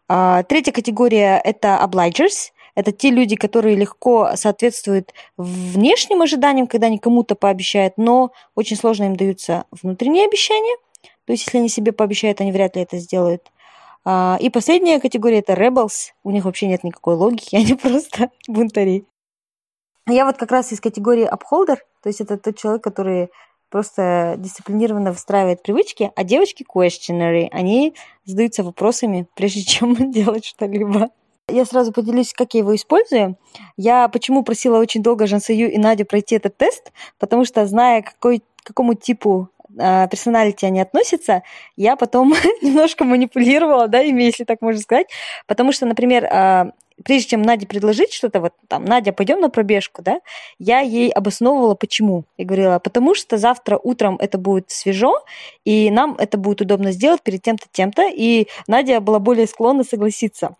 А, 0.09 0.45
третья 0.45 0.73
категория– 0.73 1.39
это 1.45 1.79
obligers. 1.85 2.53
Это 2.77 2.93
те 2.93 3.11
люди, 3.11 3.35
которые 3.35 3.75
легко 3.75 4.37
соответствуют 4.37 5.13
внешним 5.37 6.23
ожиданиям, 6.23 6.69
когда 6.69 6.87
они 6.87 6.99
кому-то 6.99 7.35
пообещают, 7.35 7.95
но 7.97 8.31
очень 8.55 8.77
сложно 8.77 9.05
им 9.05 9.17
даются 9.17 9.65
внутренние 9.73 10.27
обещания. 10.27 10.77
То 11.25 11.33
есть, 11.33 11.47
если 11.47 11.59
они 11.59 11.69
себе 11.69 11.93
пообещают, 11.93 12.41
они 12.41 12.53
вряд 12.53 12.77
ли 12.77 12.83
это 12.83 12.99
сделают. 12.99 13.51
А, 14.05 14.37
и 14.41 14.51
последняя 14.51 15.01
категория– 15.01 15.39
это 15.41 15.55
rebels. 15.55 16.13
У 16.23 16.31
них 16.31 16.45
вообще 16.45 16.69
нет 16.69 16.85
никакой 16.85 17.17
логики, 17.17 17.57
они 17.57 17.75
просто 17.75 18.31
бунтари. 18.47 19.07
Я 20.09 20.25
вот 20.25 20.37
как 20.37 20.53
раз 20.53 20.71
из 20.71 20.81
категории 20.81 21.29
upholder, 21.29 21.79
то 22.01 22.09
есть 22.09 22.21
это 22.21 22.37
тот 22.37 22.57
человек, 22.57 22.85
который 22.85 23.31
просто 23.71 24.37
дисциплинированно 24.39 25.11
выстраивает 25.11 25.63
привычки, 25.63 26.13
а 26.15 26.23
девочки 26.23 26.65
questionary, 26.65 27.49
они 27.51 27.95
задаются 28.25 28.63
вопросами, 28.63 29.27
прежде 29.35 29.63
чем 29.63 29.95
делать 30.13 30.45
что-либо. 30.45 31.11
Я 31.49 31.65
сразу 31.65 31.93
поделюсь, 31.93 32.33
как 32.33 32.55
я 32.55 32.61
его 32.61 32.75
использую. 32.75 33.37
Я 33.77 34.09
почему 34.09 34.43
просила 34.43 34.79
очень 34.81 35.01
долго 35.01 35.29
Жансаю 35.29 35.71
и 35.71 35.79
Надю 35.79 36.05
пройти 36.05 36.35
этот 36.35 36.57
тест, 36.57 36.91
потому 37.21 37.45
что, 37.45 37.67
зная, 37.67 38.03
какой, 38.03 38.43
какому 38.65 38.95
типу 38.95 39.49
э, 39.79 40.09
персоналити 40.09 40.67
они 40.67 40.81
относятся, 40.81 41.45
я 41.77 41.95
потом 41.95 42.35
немножко 42.63 43.05
манипулировала, 43.05 43.87
да, 43.87 44.03
ими, 44.03 44.25
если 44.25 44.43
так 44.43 44.61
можно 44.61 44.81
сказать, 44.81 45.07
потому 45.47 45.71
что, 45.71 45.87
например, 45.87 46.25
э, 46.25 46.73
прежде 47.05 47.31
чем 47.31 47.43
Наде 47.43 47.69
предложить 47.69 48.13
что-то, 48.13 48.41
вот 48.41 48.53
там, 48.67 48.85
Надя, 48.85 49.13
пойдем 49.13 49.41
на 49.41 49.49
пробежку, 49.49 50.03
да, 50.03 50.19
я 50.59 50.81
ей 50.81 51.11
обосновывала, 51.11 51.77
почему. 51.77 52.25
И 52.39 52.45
говорила, 52.45 52.81
потому 52.81 53.15
что 53.15 53.39
завтра 53.39 53.79
утром 53.81 54.17
это 54.19 54.37
будет 54.37 54.73
свежо, 54.73 55.15
и 55.65 55.93
нам 55.93 56.17
это 56.19 56.39
будет 56.39 56.61
удобно 56.61 56.91
сделать 56.91 57.23
перед 57.23 57.43
тем-то, 57.43 57.67
тем-то, 57.71 58.09
и 58.13 58.49
Надя 58.67 59.01
была 59.01 59.21
более 59.21 59.47
склонна 59.47 59.85
согласиться. 59.85 60.57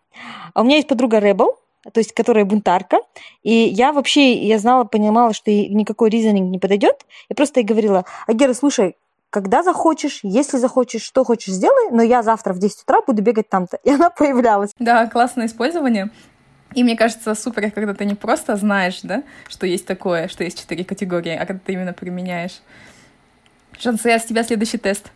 А 0.55 0.61
у 0.61 0.65
меня 0.65 0.77
есть 0.77 0.89
подруга 0.89 1.19
Rebel, 1.19 1.55
то 1.93 1.99
есть 2.01 2.13
которая 2.13 2.45
бунтарка, 2.45 2.99
и 3.43 3.53
я 3.53 3.93
вообще, 3.93 4.35
я 4.35 4.59
знала, 4.59 4.85
понимала, 4.85 5.33
что 5.33 5.51
никакой 5.51 6.11
ризонинг 6.11 6.51
не 6.51 6.59
подойдет, 6.59 7.07
я 7.29 7.37
просто 7.37 7.61
ей 7.61 7.67
говорила, 7.67 8.05
Агера, 8.27 8.55
слушай, 8.55 8.97
когда 9.31 9.63
захочешь, 9.63 10.21
если 10.23 10.57
захочешь, 10.57 11.03
что 11.03 11.25
хочешь, 11.25 11.53
сделай, 11.53 11.91
но 11.91 12.03
я 12.03 12.23
завтра 12.23 12.53
в 12.53 12.59
10 12.59 12.83
утра 12.83 13.03
буду 13.07 13.23
бегать 13.23 13.49
там-то. 13.49 13.79
И 13.85 13.91
она 13.91 14.09
появлялась. 14.09 14.71
Да, 14.79 15.07
классное 15.09 15.47
использование. 15.47 16.11
И 16.75 16.83
мне 16.83 16.97
кажется, 16.97 17.35
супер, 17.35 17.71
когда 17.71 17.95
ты 17.95 18.05
не 18.05 18.15
просто 18.15 18.57
знаешь, 18.57 19.01
да, 19.03 19.23
что 19.49 19.67
есть 19.67 19.87
такое, 19.87 20.29
что 20.29 20.45
есть 20.45 20.61
четыре 20.61 20.85
категории, 20.85 21.35
а 21.35 21.45
когда 21.47 21.61
ты 21.65 21.73
именно 21.73 21.93
применяешь. 21.93 22.61
Шансе, 23.79 24.19
с 24.19 24.25
тебя 24.25 24.43
следующий 24.43 24.79
тест. 24.79 25.11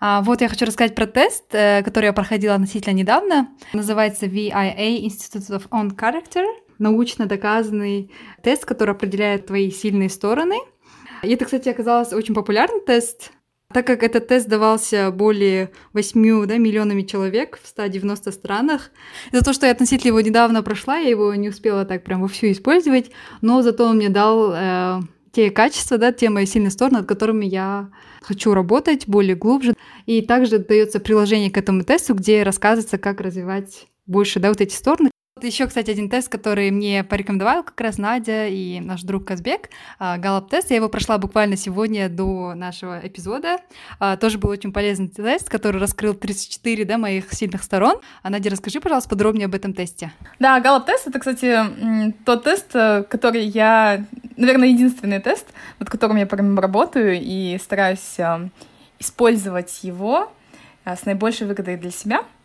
А, 0.00 0.22
вот 0.22 0.40
я 0.40 0.48
хочу 0.48 0.64
рассказать 0.64 0.94
про 0.94 1.06
тест, 1.06 1.44
э, 1.52 1.82
который 1.82 2.06
я 2.06 2.12
проходила 2.12 2.54
относительно 2.54 2.94
недавно. 2.94 3.48
Называется 3.72 4.26
VIA 4.26 5.02
Institute 5.02 5.50
of 5.50 5.68
On 5.70 5.94
Character. 5.94 6.44
Научно 6.78 7.26
доказанный 7.26 8.10
тест, 8.42 8.64
который 8.64 8.90
определяет 8.90 9.46
твои 9.46 9.70
сильные 9.70 10.10
стороны. 10.10 10.56
И 11.22 11.32
это, 11.32 11.44
кстати, 11.44 11.68
оказалось 11.68 12.12
очень 12.12 12.34
популярный 12.34 12.80
тест, 12.80 13.32
так 13.72 13.86
как 13.86 14.02
этот 14.02 14.28
тест 14.28 14.48
давался 14.48 15.10
более 15.10 15.70
8 15.92 16.46
да, 16.46 16.56
миллионами 16.56 17.02
человек 17.02 17.58
в 17.62 17.66
190 17.66 18.30
странах. 18.32 18.90
За 19.32 19.42
то, 19.42 19.52
что 19.52 19.66
я 19.66 19.72
относительно 19.72 20.08
его 20.08 20.20
недавно 20.20 20.62
прошла, 20.62 20.98
я 20.98 21.08
его 21.08 21.34
не 21.34 21.48
успела 21.48 21.84
так 21.84 22.04
прям 22.04 22.22
вовсю 22.22 22.50
использовать, 22.52 23.10
но 23.40 23.62
зато 23.62 23.84
он 23.84 23.96
мне 23.96 24.08
дал 24.08 24.52
э, 24.54 25.00
те 25.36 25.50
качества, 25.50 25.98
да, 25.98 26.12
те 26.12 26.30
мои 26.30 26.46
сильные 26.46 26.70
стороны, 26.70 27.00
над 27.00 27.06
которыми 27.06 27.44
я 27.44 27.90
хочу 28.22 28.54
работать 28.54 29.06
более 29.06 29.36
глубже. 29.36 29.74
И 30.06 30.22
также 30.22 30.58
дается 30.58 30.98
приложение 30.98 31.50
к 31.50 31.58
этому 31.58 31.84
тесту, 31.84 32.14
где 32.14 32.42
рассказывается, 32.42 32.96
как 32.96 33.20
развивать 33.20 33.86
больше 34.06 34.40
да, 34.40 34.48
вот 34.48 34.62
эти 34.62 34.74
стороны. 34.74 35.10
Еще, 35.42 35.66
кстати, 35.66 35.90
один 35.90 36.08
тест, 36.08 36.30
который 36.30 36.70
мне 36.70 37.04
порекомендовал 37.04 37.62
как 37.62 37.78
раз 37.82 37.98
Надя 37.98 38.46
и 38.48 38.80
наш 38.80 39.02
друг 39.02 39.26
Казбек, 39.26 39.68
а, 39.98 40.16
Галап-тест. 40.16 40.70
Я 40.70 40.76
его 40.76 40.88
прошла 40.88 41.18
буквально 41.18 41.58
сегодня 41.58 42.08
до 42.08 42.54
нашего 42.54 43.06
эпизода. 43.06 43.58
А, 43.98 44.16
тоже 44.16 44.38
был 44.38 44.48
очень 44.48 44.72
полезный 44.72 45.08
тест, 45.08 45.50
который 45.50 45.78
раскрыл 45.78 46.14
34 46.14 46.86
да, 46.86 46.96
моих 46.96 47.34
сильных 47.34 47.64
сторон. 47.64 48.00
А, 48.22 48.30
Надя, 48.30 48.48
расскажи, 48.48 48.80
пожалуйста, 48.80 49.10
подробнее 49.10 49.44
об 49.44 49.54
этом 49.54 49.74
тесте. 49.74 50.10
Да, 50.38 50.58
Галап-тест— 50.58 51.06
это, 51.08 51.18
кстати, 51.18 52.14
тот 52.24 52.44
тест, 52.44 52.74
э, 52.74 53.02
который 53.02 53.44
я... 53.44 54.06
Наверное, 54.38 54.68
единственный 54.68 55.20
тест, 55.20 55.46
над 55.78 55.90
которым 55.90 56.16
я 56.16 56.24
прям 56.24 56.58
работаю 56.58 57.20
и 57.20 57.58
стараюсь 57.62 58.18
э, 58.18 58.48
использовать 58.98 59.84
его 59.84 60.32
э, 60.86 60.96
с 60.96 61.04
наибольшей 61.04 61.46
выгодой 61.46 61.76
для 61.76 61.90
себя— 61.90 62.24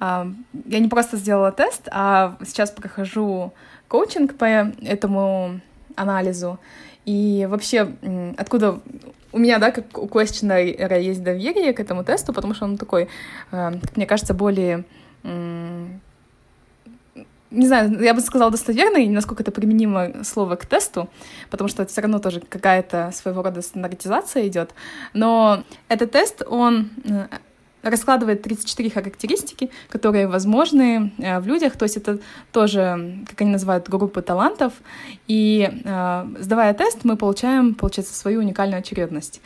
я 0.00 0.78
не 0.78 0.88
просто 0.88 1.16
сделала 1.16 1.52
тест, 1.52 1.88
а 1.90 2.36
сейчас 2.46 2.70
прохожу 2.70 3.52
коучинг 3.88 4.36
по 4.36 4.44
этому 4.44 5.60
анализу. 5.96 6.58
И 7.04 7.46
вообще, 7.50 7.92
откуда 8.36 8.80
у 9.32 9.38
меня, 9.38 9.58
да, 9.58 9.70
как 9.70 9.98
у 9.98 10.06
questioner 10.06 11.00
есть 11.00 11.22
доверие 11.22 11.72
к 11.72 11.80
этому 11.80 12.04
тесту, 12.04 12.32
потому 12.32 12.54
что 12.54 12.64
он 12.64 12.76
такой, 12.76 13.08
как 13.50 13.96
мне 13.96 14.06
кажется, 14.06 14.34
более 14.34 14.84
не 17.50 17.66
знаю, 17.66 17.98
я 18.02 18.12
бы 18.12 18.20
сказала 18.20 18.50
достоверный, 18.50 19.08
насколько 19.08 19.42
это 19.42 19.50
применимо 19.50 20.22
слово 20.22 20.56
к 20.56 20.66
тесту, 20.66 21.08
потому 21.48 21.68
что 21.68 21.82
это 21.82 21.90
все 21.90 22.02
равно 22.02 22.18
тоже 22.18 22.40
какая-то 22.40 23.10
своего 23.14 23.42
рода 23.42 23.62
стандартизация 23.62 24.46
идет. 24.46 24.74
Но 25.14 25.64
этот 25.88 26.10
тест, 26.10 26.42
он 26.46 26.90
раскладывает 27.82 28.42
34 28.42 28.90
характеристики, 28.90 29.70
которые 29.88 30.26
возможны 30.26 31.12
э, 31.18 31.38
в 31.40 31.46
людях, 31.46 31.76
то 31.76 31.84
есть 31.84 31.96
это 31.96 32.18
тоже, 32.52 33.24
как 33.28 33.40
они 33.40 33.50
называют, 33.50 33.88
группы 33.88 34.22
талантов, 34.22 34.72
и 35.26 35.70
э, 35.84 36.26
сдавая 36.40 36.74
тест, 36.74 37.04
мы 37.04 37.16
получаем, 37.16 37.74
получается, 37.74 38.14
свою 38.14 38.40
уникальную 38.40 38.80
очередность. 38.80 39.40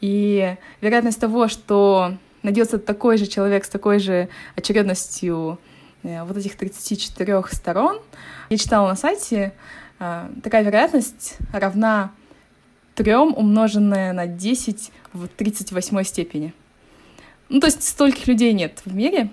И 0.00 0.56
вероятность 0.80 1.20
того, 1.20 1.48
что 1.48 2.14
найдется 2.42 2.78
такой 2.78 3.16
же 3.16 3.26
человек 3.26 3.64
с 3.64 3.68
такой 3.68 3.98
же 3.98 4.28
очередностью 4.56 5.58
э, 6.02 6.24
вот 6.24 6.36
этих 6.36 6.56
34 6.56 7.42
сторон, 7.50 8.00
я 8.50 8.58
читала 8.58 8.88
на 8.88 8.96
сайте, 8.96 9.52
такая 10.42 10.62
вероятность 10.62 11.38
равна 11.52 12.10
3 12.96 13.14
умноженная 13.14 14.12
на 14.12 14.26
10 14.26 14.92
в 15.12 15.28
38 15.28 16.02
степени. 16.02 16.52
Ну, 17.54 17.60
то 17.60 17.68
есть 17.68 17.84
стольких 17.84 18.26
людей 18.26 18.52
нет 18.52 18.82
в 18.84 18.92
мире. 18.92 19.30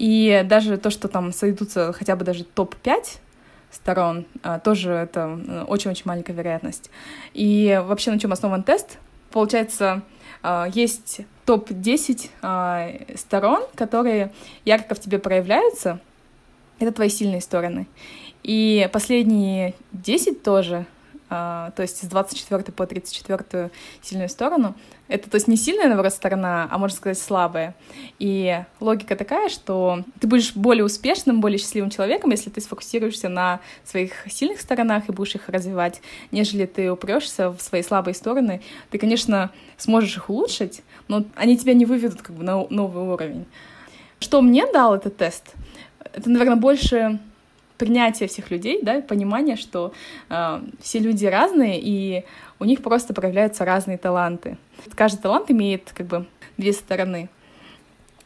И 0.00 0.44
даже 0.46 0.78
то, 0.78 0.90
что 0.90 1.06
там 1.06 1.32
сойдутся 1.32 1.92
хотя 1.92 2.16
бы 2.16 2.24
даже 2.24 2.42
топ-5 2.42 3.18
сторон, 3.70 4.26
а, 4.42 4.58
тоже 4.58 4.90
это 4.90 5.40
э, 5.46 5.62
очень-очень 5.62 6.02
маленькая 6.06 6.32
вероятность. 6.32 6.90
И 7.32 7.80
вообще 7.84 8.10
на 8.10 8.18
чем 8.18 8.32
основан 8.32 8.64
тест? 8.64 8.98
Получается, 9.30 10.02
а, 10.42 10.66
есть 10.74 11.20
топ-10 11.46 12.30
а, 12.42 12.90
сторон, 13.14 13.62
которые 13.76 14.32
ярко 14.64 14.96
в 14.96 14.98
тебе 14.98 15.20
проявляются. 15.20 16.00
Это 16.80 16.90
твои 16.90 17.10
сильные 17.10 17.42
стороны. 17.42 17.86
И 18.42 18.90
последние 18.92 19.74
10 19.92 20.42
тоже 20.42 20.84
то 21.28 21.74
есть 21.78 22.02
с 22.02 22.06
24 22.06 22.64
по 22.64 22.86
34 22.86 23.70
сильную 24.02 24.28
сторону. 24.28 24.74
Это, 25.08 25.28
то 25.28 25.34
есть, 25.34 25.48
не 25.48 25.56
сильная, 25.56 25.86
наоборот, 25.86 26.12
сторона, 26.12 26.66
а, 26.70 26.78
можно 26.78 26.96
сказать, 26.96 27.18
слабая. 27.18 27.74
И 28.18 28.62
логика 28.80 29.16
такая, 29.16 29.48
что 29.48 30.02
ты 30.20 30.26
будешь 30.26 30.54
более 30.54 30.84
успешным, 30.84 31.40
более 31.40 31.58
счастливым 31.58 31.90
человеком, 31.90 32.30
если 32.30 32.48
ты 32.48 32.60
сфокусируешься 32.60 33.28
на 33.28 33.60
своих 33.84 34.12
сильных 34.30 34.60
сторонах 34.60 35.08
и 35.08 35.12
будешь 35.12 35.34
их 35.34 35.48
развивать, 35.48 36.00
нежели 36.30 36.64
ты 36.64 36.90
упрешься 36.90 37.50
в 37.50 37.60
свои 37.60 37.82
слабые 37.82 38.14
стороны. 38.14 38.62
Ты, 38.90 38.98
конечно, 38.98 39.50
сможешь 39.76 40.16
их 40.16 40.30
улучшить, 40.30 40.82
но 41.08 41.24
они 41.36 41.58
тебя 41.58 41.74
не 41.74 41.84
выведут 41.84 42.22
как 42.22 42.34
бы 42.36 42.42
на 42.42 42.66
новый 42.70 43.04
уровень. 43.04 43.46
Что 44.20 44.40
мне 44.40 44.64
дал 44.72 44.94
этот 44.94 45.18
тест? 45.18 45.52
Это, 46.14 46.30
наверное, 46.30 46.56
больше 46.56 47.18
принятие 47.78 48.28
всех 48.28 48.50
людей, 48.50 48.80
да, 48.82 49.00
понимание, 49.00 49.56
что 49.56 49.92
э, 50.28 50.62
все 50.80 50.98
люди 50.98 51.26
разные, 51.26 51.80
и 51.82 52.24
у 52.58 52.64
них 52.64 52.82
просто 52.82 53.14
проявляются 53.14 53.64
разные 53.64 53.98
таланты. 53.98 54.56
Каждый 54.94 55.20
талант 55.20 55.50
имеет 55.50 55.92
как 55.92 56.06
бы 56.06 56.26
две 56.56 56.72
стороны. 56.72 57.28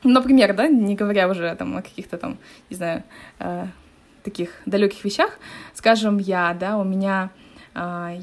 Например, 0.05 0.55
да, 0.55 0.69
не 0.69 0.95
говоря 0.95 1.29
уже 1.29 1.55
там 1.57 1.77
о 1.77 1.83
каких-то 1.83 2.19
там, 2.19 2.39
не 2.71 2.77
знаю, 2.77 3.03
э, 3.41 3.67
таких 4.23 4.51
далеких 4.67 5.05
вещах, 5.05 5.39
скажем, 5.75 6.19
я, 6.19 6.55
да, 6.59 6.79
у 6.79 6.85
меня 6.85 7.31
э, 7.75 8.21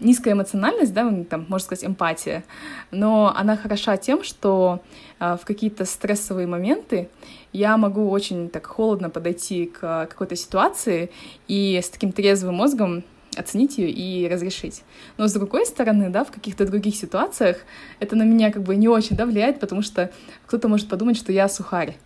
низкая 0.00 0.34
эмоциональность, 0.34 0.92
да, 0.92 1.12
там, 1.28 1.46
можно 1.48 1.64
сказать, 1.64 1.84
эмпатия, 1.84 2.44
но 2.90 3.32
она 3.34 3.56
хороша 3.56 3.96
тем, 3.96 4.22
что 4.22 4.82
э, 5.20 5.36
в 5.40 5.44
какие-то 5.44 5.84
стрессовые 5.84 6.46
моменты 6.46 7.08
я 7.52 7.76
могу 7.76 8.08
очень 8.10 8.48
так 8.50 8.66
холодно 8.66 9.10
подойти 9.10 9.66
к 9.66 10.06
какой-то 10.06 10.36
ситуации 10.36 11.10
и 11.46 11.80
с 11.82 11.88
таким 11.88 12.12
трезвым 12.12 12.56
мозгом 12.56 13.04
оценить 13.36 13.78
ее 13.78 13.90
и 13.90 14.28
разрешить. 14.28 14.82
Но 15.16 15.28
с 15.28 15.32
другой 15.32 15.66
стороны, 15.66 16.10
да, 16.10 16.24
в 16.24 16.30
каких-то 16.30 16.66
других 16.66 16.96
ситуациях 16.96 17.58
это 18.00 18.16
на 18.16 18.22
меня 18.22 18.50
как 18.50 18.62
бы 18.62 18.76
не 18.76 18.88
очень, 18.88 19.16
да, 19.16 19.26
влияет, 19.26 19.60
потому 19.60 19.82
что 19.82 20.10
кто-то 20.46 20.68
может 20.68 20.88
подумать, 20.88 21.16
что 21.16 21.32
я 21.32 21.48
сухарь. 21.48 21.96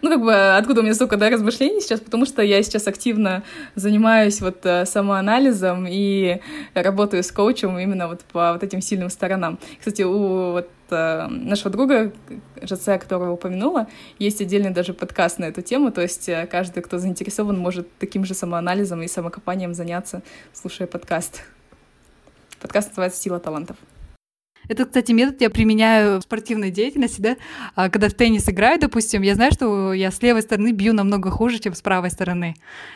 Ну, 0.00 0.10
как 0.10 0.20
бы, 0.20 0.56
откуда 0.56 0.80
у 0.80 0.84
меня 0.84 0.94
столько, 0.94 1.16
да, 1.16 1.30
размышлений 1.30 1.80
сейчас, 1.80 2.00
потому 2.00 2.26
что 2.26 2.42
я 2.42 2.62
сейчас 2.62 2.86
активно 2.86 3.42
занимаюсь 3.74 4.40
вот 4.40 4.64
э, 4.64 4.86
самоанализом 4.86 5.86
и 5.88 6.40
работаю 6.74 7.22
с 7.22 7.30
коучем 7.30 7.78
именно 7.78 8.08
вот 8.08 8.20
по 8.32 8.52
вот 8.52 8.62
этим 8.62 8.80
сильным 8.80 9.10
сторонам. 9.10 9.58
Кстати, 9.78 10.02
у 10.02 10.52
вот 10.52 10.68
э, 10.90 11.26
нашего 11.28 11.70
друга, 11.70 12.12
ЖЦ, 12.62 12.84
которого 13.00 13.32
упомянула, 13.32 13.86
есть 14.18 14.40
отдельный 14.40 14.70
даже 14.70 14.94
подкаст 14.94 15.38
на 15.38 15.46
эту 15.46 15.62
тему, 15.62 15.92
то 15.92 16.00
есть 16.00 16.28
э, 16.28 16.46
каждый, 16.46 16.82
кто 16.82 16.98
заинтересован, 16.98 17.58
может 17.58 17.88
таким 17.98 18.24
же 18.24 18.34
самоанализом 18.34 19.02
и 19.02 19.08
самокопанием 19.08 19.74
заняться, 19.74 20.22
слушая 20.52 20.86
подкаст. 20.86 21.42
Подкаст 22.60 22.88
называется 22.90 23.20
«Сила 23.20 23.40
талантов». 23.40 23.76
Это, 24.72 24.86
кстати, 24.86 25.12
метод 25.12 25.38
я 25.42 25.50
применяю 25.50 26.18
в 26.18 26.22
спортивной 26.22 26.70
деятельности, 26.70 27.20
да, 27.20 27.36
а, 27.76 27.90
когда 27.90 28.08
в 28.08 28.14
теннис 28.14 28.48
играю, 28.48 28.80
допустим, 28.80 29.20
я 29.20 29.34
знаю, 29.34 29.52
что 29.52 29.92
я 29.92 30.10
с 30.10 30.22
левой 30.22 30.40
стороны 30.40 30.72
бью 30.72 30.94
намного 30.94 31.30
хуже, 31.30 31.58
чем 31.58 31.74
с 31.74 31.82
правой 31.82 32.10
стороны. 32.10 32.54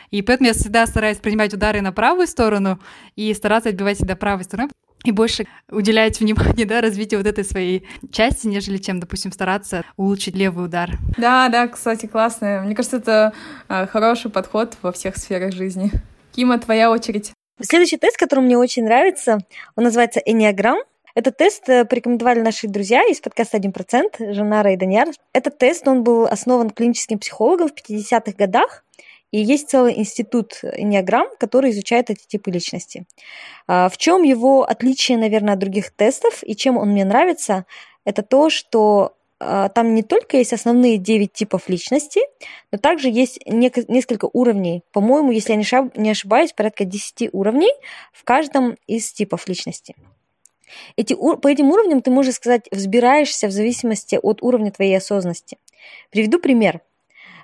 И 0.09 0.23
поэтому 0.23 0.47
я 0.47 0.53
всегда 0.55 0.87
стараюсь 0.87 1.19
принимать 1.19 1.53
удары 1.53 1.81
на 1.81 1.91
правую 1.91 2.25
сторону 2.25 2.79
и 3.15 3.31
стараться 3.35 3.69
отбивать 3.69 3.97
всегда 3.97 4.15
правой 4.15 4.43
стороной. 4.43 4.71
и 5.03 5.11
больше 5.11 5.45
уделять 5.69 6.19
внимание, 6.19 6.65
да, 6.65 6.81
развитию 6.81 7.19
вот 7.19 7.27
этой 7.27 7.43
своей 7.43 7.87
части, 8.11 8.47
нежели 8.47 8.77
чем, 8.77 8.99
допустим, 8.99 9.31
стараться 9.31 9.85
улучшить 9.97 10.35
левый 10.35 10.65
удар. 10.65 10.97
Да, 11.15 11.47
да, 11.49 11.67
кстати, 11.67 12.07
классно. 12.07 12.63
Мне 12.65 12.73
кажется, 12.73 12.97
это 12.97 13.33
э, 13.69 13.85
хороший 13.85 14.31
подход 14.31 14.75
во 14.81 14.91
всех 14.91 15.15
сферах 15.17 15.53
жизни. 15.53 15.91
Кима, 16.35 16.57
твоя 16.57 16.89
очередь. 16.89 17.33
Следующий 17.61 17.97
тест, 17.97 18.17
который 18.17 18.39
мне 18.39 18.57
очень 18.57 18.83
нравится, 18.83 19.37
он 19.75 19.83
называется 19.83 20.19
Enneagram. 20.27 20.77
Этот 21.17 21.35
тест 21.35 21.67
э, 21.67 21.83
порекомендовали 21.83 22.41
наши 22.41 22.67
друзья 22.67 23.01
из 23.09 23.21
подкаста 23.21 23.57
«1%», 23.57 24.33
Жанара 24.33 24.73
и 24.73 24.77
Даньяр. 24.77 25.07
Этот 25.33 25.57
тест, 25.57 25.87
он 25.87 26.03
был 26.03 26.25
основан 26.25 26.69
клиническим 26.69 27.17
психологом 27.17 27.69
в 27.69 27.73
50-х 27.73 28.33
годах, 28.33 28.83
и 29.31 29.39
есть 29.39 29.67
целый 29.67 29.97
институт 29.97 30.59
Enneagram, 30.61 31.29
который 31.39 31.71
изучает 31.71 32.11
эти 32.11 32.27
типы 32.27 32.51
личности. 32.51 33.07
А, 33.67 33.89
в 33.89 33.97
чем 33.97 34.21
его 34.21 34.61
отличие, 34.61 35.17
наверное, 35.17 35.55
от 35.55 35.59
других 35.59 35.89
тестов 35.89 36.43
и 36.43 36.55
чем 36.55 36.77
он 36.77 36.89
мне 36.89 37.03
нравится, 37.03 37.65
это 38.05 38.21
то, 38.21 38.51
что 38.51 39.15
а, 39.39 39.69
там 39.69 39.95
не 39.95 40.03
только 40.03 40.37
есть 40.37 40.53
основные 40.53 40.99
9 40.99 41.33
типов 41.33 41.67
личности, 41.67 42.21
но 42.71 42.77
также 42.77 43.09
есть 43.09 43.39
несколько 43.47 44.29
уровней. 44.31 44.83
По-моему, 44.93 45.31
если 45.31 45.53
я 45.53 45.89
не 45.95 46.11
ошибаюсь, 46.11 46.53
порядка 46.53 46.85
10 46.85 47.29
уровней 47.33 47.73
в 48.13 48.23
каждом 48.23 48.77
из 48.85 49.11
типов 49.11 49.47
личности. 49.47 49.95
Эти, 50.95 51.15
по 51.15 51.47
этим 51.47 51.69
уровням 51.69 52.01
ты 52.01 52.11
можешь 52.11 52.35
сказать, 52.35 52.67
взбираешься 52.71 53.47
в 53.47 53.51
зависимости 53.51 54.19
от 54.21 54.41
уровня 54.41 54.71
твоей 54.71 54.97
осознанности. 54.97 55.57
Приведу 56.11 56.39
пример. 56.39 56.81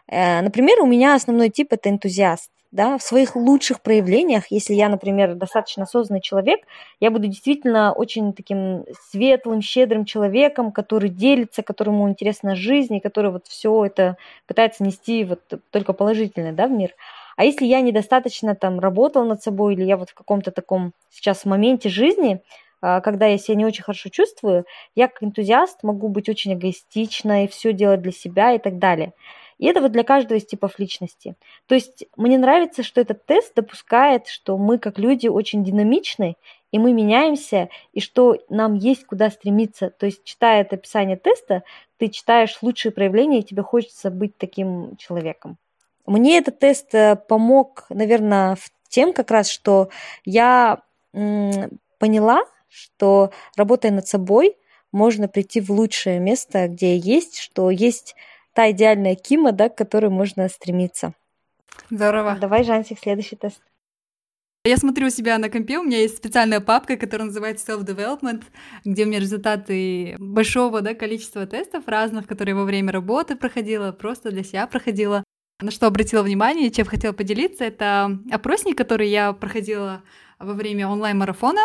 Э, 0.08 0.42
например, 0.42 0.82
у 0.82 0.86
меня 0.86 1.16
основной 1.16 1.50
тип– 1.50 1.68
это 1.72 1.90
энтузиаст. 1.90 2.50
Да, 2.72 2.98
в 2.98 3.04
своих 3.04 3.36
лучших 3.36 3.82
проявлениях, 3.82 4.46
если 4.50 4.74
я, 4.74 4.90
например, 4.90 5.36
достаточно 5.36 5.84
осознанный 5.84 6.22
человек, 6.22 6.62
я 7.00 7.12
буду 7.12 7.28
действительно 7.28 7.94
очень 7.94 8.34
таким 8.34 8.86
светлым, 9.12 9.62
щедрым 9.62 10.06
человеком, 10.06 10.72
который 10.72 11.10
делится, 11.10 11.62
которому 11.62 12.10
интересна 12.10 12.56
жизнь, 12.56 12.96
и 12.96 13.00
который 13.00 13.30
вот 13.30 13.46
все 13.46 13.86
это 13.86 14.18
пытается 14.48 14.84
нести 14.84 15.24
вот 15.24 15.42
только 15.70 15.94
положительное 15.94 16.52
да, 16.52 16.66
в 16.66 16.72
мир. 16.72 16.96
А 17.38 17.46
если 17.46 17.66
я 17.66 17.80
недостаточно 17.82 18.56
там 18.56 18.80
работал 18.80 19.24
над 19.24 19.44
собой, 19.44 19.76
или 19.76 19.84
я 19.84 19.96
вот 19.96 20.10
в 20.10 20.16
каком-то 20.16 20.50
таком 20.50 20.94
сейчас 21.12 21.46
моменте 21.46 21.90
жизни, 21.90 22.42
когда 23.02 23.28
я 23.28 23.38
себя 23.38 23.56
не 23.56 23.66
очень 23.66 23.84
хорошо 23.84 24.10
чувствую, 24.10 24.66
я 24.96 25.08
как 25.08 25.24
энтузиаст 25.24 25.84
могу 25.84 26.10
быть 26.10 26.28
очень 26.28 26.54
эгоистичной, 26.54 27.48
все 27.48 27.72
делать 27.72 28.02
для 28.02 28.12
себя 28.12 28.54
и 28.54 28.60
так 28.60 28.78
далее. 28.78 29.14
И 29.58 29.66
это 29.66 29.80
вот 29.80 29.92
для 29.92 30.04
каждого 30.04 30.38
из 30.38 30.46
типов 30.46 30.78
личности. 30.80 31.36
То 31.68 31.76
есть 31.76 32.06
мне 32.18 32.38
нравится, 32.38 32.84
что 32.84 33.00
этот 33.00 33.26
тест 33.26 33.54
допускает, 33.56 34.28
что 34.28 34.58
мы 34.58 34.78
как 34.78 35.00
люди 35.00 35.28
очень 35.28 35.64
динамичны, 35.64 36.36
и 36.72 36.80
мы 36.80 36.92
меняемся, 36.92 37.70
и 37.94 38.02
что 38.02 38.36
нам 38.50 38.74
есть 38.74 39.06
куда 39.06 39.30
стремиться. 39.30 39.92
То 39.92 40.08
есть, 40.08 40.24
читая 40.24 40.62
это 40.62 40.76
описание 40.76 41.18
теста, 41.18 41.64
ты 41.98 42.10
читаешь 42.10 42.58
лучшие 42.62 42.92
проявления, 42.92 43.40
и 43.40 43.44
тебе 43.44 43.62
хочется 43.62 44.10
быть 44.10 44.38
таким 44.38 44.98
человеком. 44.98 45.58
Мне 46.06 46.40
этот 46.40 46.60
тест 46.60 46.94
э, 46.96 47.16
помог, 47.16 47.86
наверное, 47.90 48.56
в 48.56 48.72
тем 48.90 49.14
как 49.14 49.32
раз, 49.32 49.50
что 49.50 49.90
я 50.26 50.82
поняла, 51.14 52.42
что 52.74 53.32
работая 53.56 53.92
над 53.92 54.08
собой, 54.08 54.58
можно 54.92 55.28
прийти 55.28 55.62
в 55.62 55.70
лучшее 55.70 56.20
место, 56.20 56.68
где 56.68 56.98
есть, 56.98 57.40
что 57.40 57.70
есть 57.70 58.16
та 58.54 58.72
идеальная 58.72 59.16
Кима, 59.16 59.52
да, 59.52 59.70
к 59.70 59.76
которой 59.76 60.10
можно 60.10 60.48
стремиться. 60.50 61.14
Здорово. 61.90 62.38
Давай, 62.40 62.64
Жансик, 62.64 63.00
следующий 63.00 63.36
тест. 63.36 63.62
Я 64.66 64.78
смотрю 64.78 65.08
у 65.08 65.10
себя 65.10 65.38
на 65.40 65.50
компе, 65.50 65.78
у 65.78 65.84
меня 65.84 65.98
есть 65.98 66.18
специальная 66.18 66.62
папка, 66.62 66.96
которая 66.96 67.28
называется 67.28 67.74
Self-Development, 67.74 68.44
где 68.86 69.04
у 69.04 69.08
меня 69.08 69.20
результаты 69.20 70.16
большого 70.20 70.80
да, 70.80 70.94
количества 70.94 71.46
тестов 71.46 71.84
разных, 71.86 72.28
которые 72.28 72.56
во 72.56 72.64
время 72.64 72.94
работы 72.94 73.36
проходила, 73.36 73.92
просто 73.92 74.32
для 74.32 74.44
себя 74.44 74.66
проходила. 74.68 75.22
На 75.60 75.70
что 75.70 75.88
обратила 75.88 76.24
внимание, 76.24 76.72
чем 76.72 76.86
хотела 76.86 77.12
поделиться, 77.12 77.66
это 77.66 78.18
опросник, 78.32 78.78
который 78.78 79.10
я 79.10 79.34
проходила 79.34 80.02
во 80.40 80.54
время 80.54 80.88
онлайн-марафона, 80.88 81.62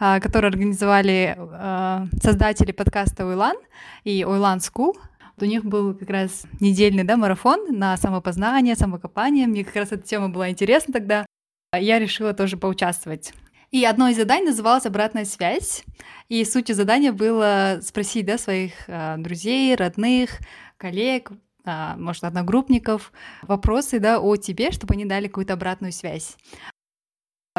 который 0.00 0.48
организовали 0.48 1.36
а, 1.38 2.06
создатели 2.22 2.72
подкаста 2.72 3.26
Ойлан 3.26 3.56
и 4.04 4.24
Ойлан 4.24 4.58
School. 4.58 4.94
У 5.38 5.44
них 5.44 5.64
был 5.64 5.94
как 5.94 6.08
раз 6.08 6.44
недельный 6.58 7.04
да, 7.04 7.16
марафон 7.16 7.66
на 7.68 7.96
самопознание, 7.96 8.76
самокопание. 8.76 9.46
Мне 9.46 9.64
как 9.64 9.76
раз 9.76 9.92
эта 9.92 10.02
тема 10.02 10.30
была 10.30 10.50
интересна 10.50 10.94
тогда. 10.94 11.26
Я 11.74 11.98
решила 11.98 12.32
тоже 12.32 12.56
поучаствовать. 12.56 13.32
И 13.70 13.84
одно 13.84 14.08
из 14.08 14.16
заданий 14.16 14.46
называлось 14.46 14.86
«Обратная 14.86 15.24
связь». 15.24 15.84
И 16.28 16.44
суть 16.44 16.68
задания 16.68 17.12
было 17.12 17.78
спросить 17.82 18.26
да, 18.26 18.36
своих 18.36 18.72
э, 18.88 19.16
друзей, 19.18 19.76
родных, 19.76 20.40
коллег, 20.76 21.30
э, 21.64 21.94
может, 21.96 22.24
одногруппников 22.24 23.12
вопросы 23.42 24.00
да, 24.00 24.18
о 24.18 24.36
тебе, 24.36 24.72
чтобы 24.72 24.94
они 24.94 25.04
дали 25.04 25.28
какую-то 25.28 25.52
обратную 25.52 25.92
связь. 25.92 26.36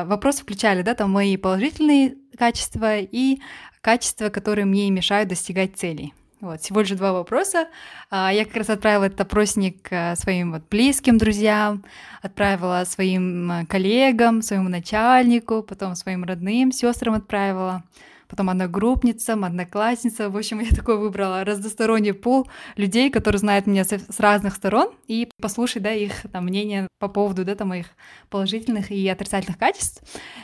Вопросы 0.06 0.44
включали, 0.44 0.82
да, 0.82 0.96
там 0.96 1.12
мои 1.12 1.38
положительные 1.38 2.16
качества 2.38 3.00
и 3.00 3.40
качества, 3.82 4.30
которые 4.30 4.66
мне 4.66 4.90
мешают 4.90 5.30
достигать 5.30 5.78
целей. 5.78 6.14
Вот, 6.42 6.62
всего 6.62 6.82
лишь 6.82 6.90
два 6.90 7.14
вопроса. 7.14 7.68
А, 8.10 8.34
я 8.34 8.46
как 8.46 8.56
раз 8.56 8.70
отправила 8.72 9.04
этот 9.04 9.22
опросник 9.22 9.88
э, 9.92 10.16
своим 10.16 10.52
вот 10.54 10.64
близким 10.72 11.20
друзьям, 11.20 11.86
отправила 12.24 12.84
своим 12.88 13.52
э, 13.52 13.66
коллегам, 13.68 14.42
своему 14.42 14.68
начальнику, 14.68 15.62
потом 15.62 15.94
своим 15.94 16.24
родным 16.24 16.72
сестрам 16.72 17.14
отправила 17.14 17.84
потом 18.32 18.50
одногруппницам, 18.50 19.44
одноклассницам. 19.44 20.32
В 20.32 20.38
общем, 20.38 20.60
я 20.62 20.70
такой 20.76 20.98
выбрала 20.98 21.44
разносторонний 21.44 22.14
пул 22.14 22.48
людей, 22.78 23.12
которые 23.12 23.40
знают 23.40 23.68
меня 23.68 23.84
с, 23.84 24.20
разных 24.20 24.56
сторон, 24.56 24.92
и 25.08 25.30
послушать, 25.40 25.84
да, 25.84 25.92
их 25.92 26.14
там, 26.32 26.46
мнение 26.46 26.88
по 27.00 27.10
поводу, 27.10 27.46
да, 27.46 27.56
там, 27.56 27.70
моих 27.70 27.88
положительных 28.30 28.90
и 28.90 29.08
отрицательных 29.08 29.60
качеств. 29.60 30.02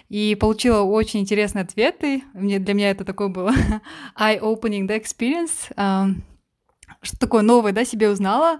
И 0.09 0.35
получила 0.39 0.81
очень 0.81 1.21
интересные 1.21 1.63
ответы. 1.63 2.23
Мне, 2.33 2.59
для 2.59 2.73
меня 2.73 2.91
это 2.91 3.05
такой 3.05 3.29
был 3.29 3.49
eye-opening, 4.19 4.85
да, 4.85 4.97
experience. 4.97 6.13
Что 7.01 7.19
такое 7.19 7.41
новое, 7.41 7.71
да, 7.71 7.85
себе 7.85 8.09
узнала. 8.09 8.59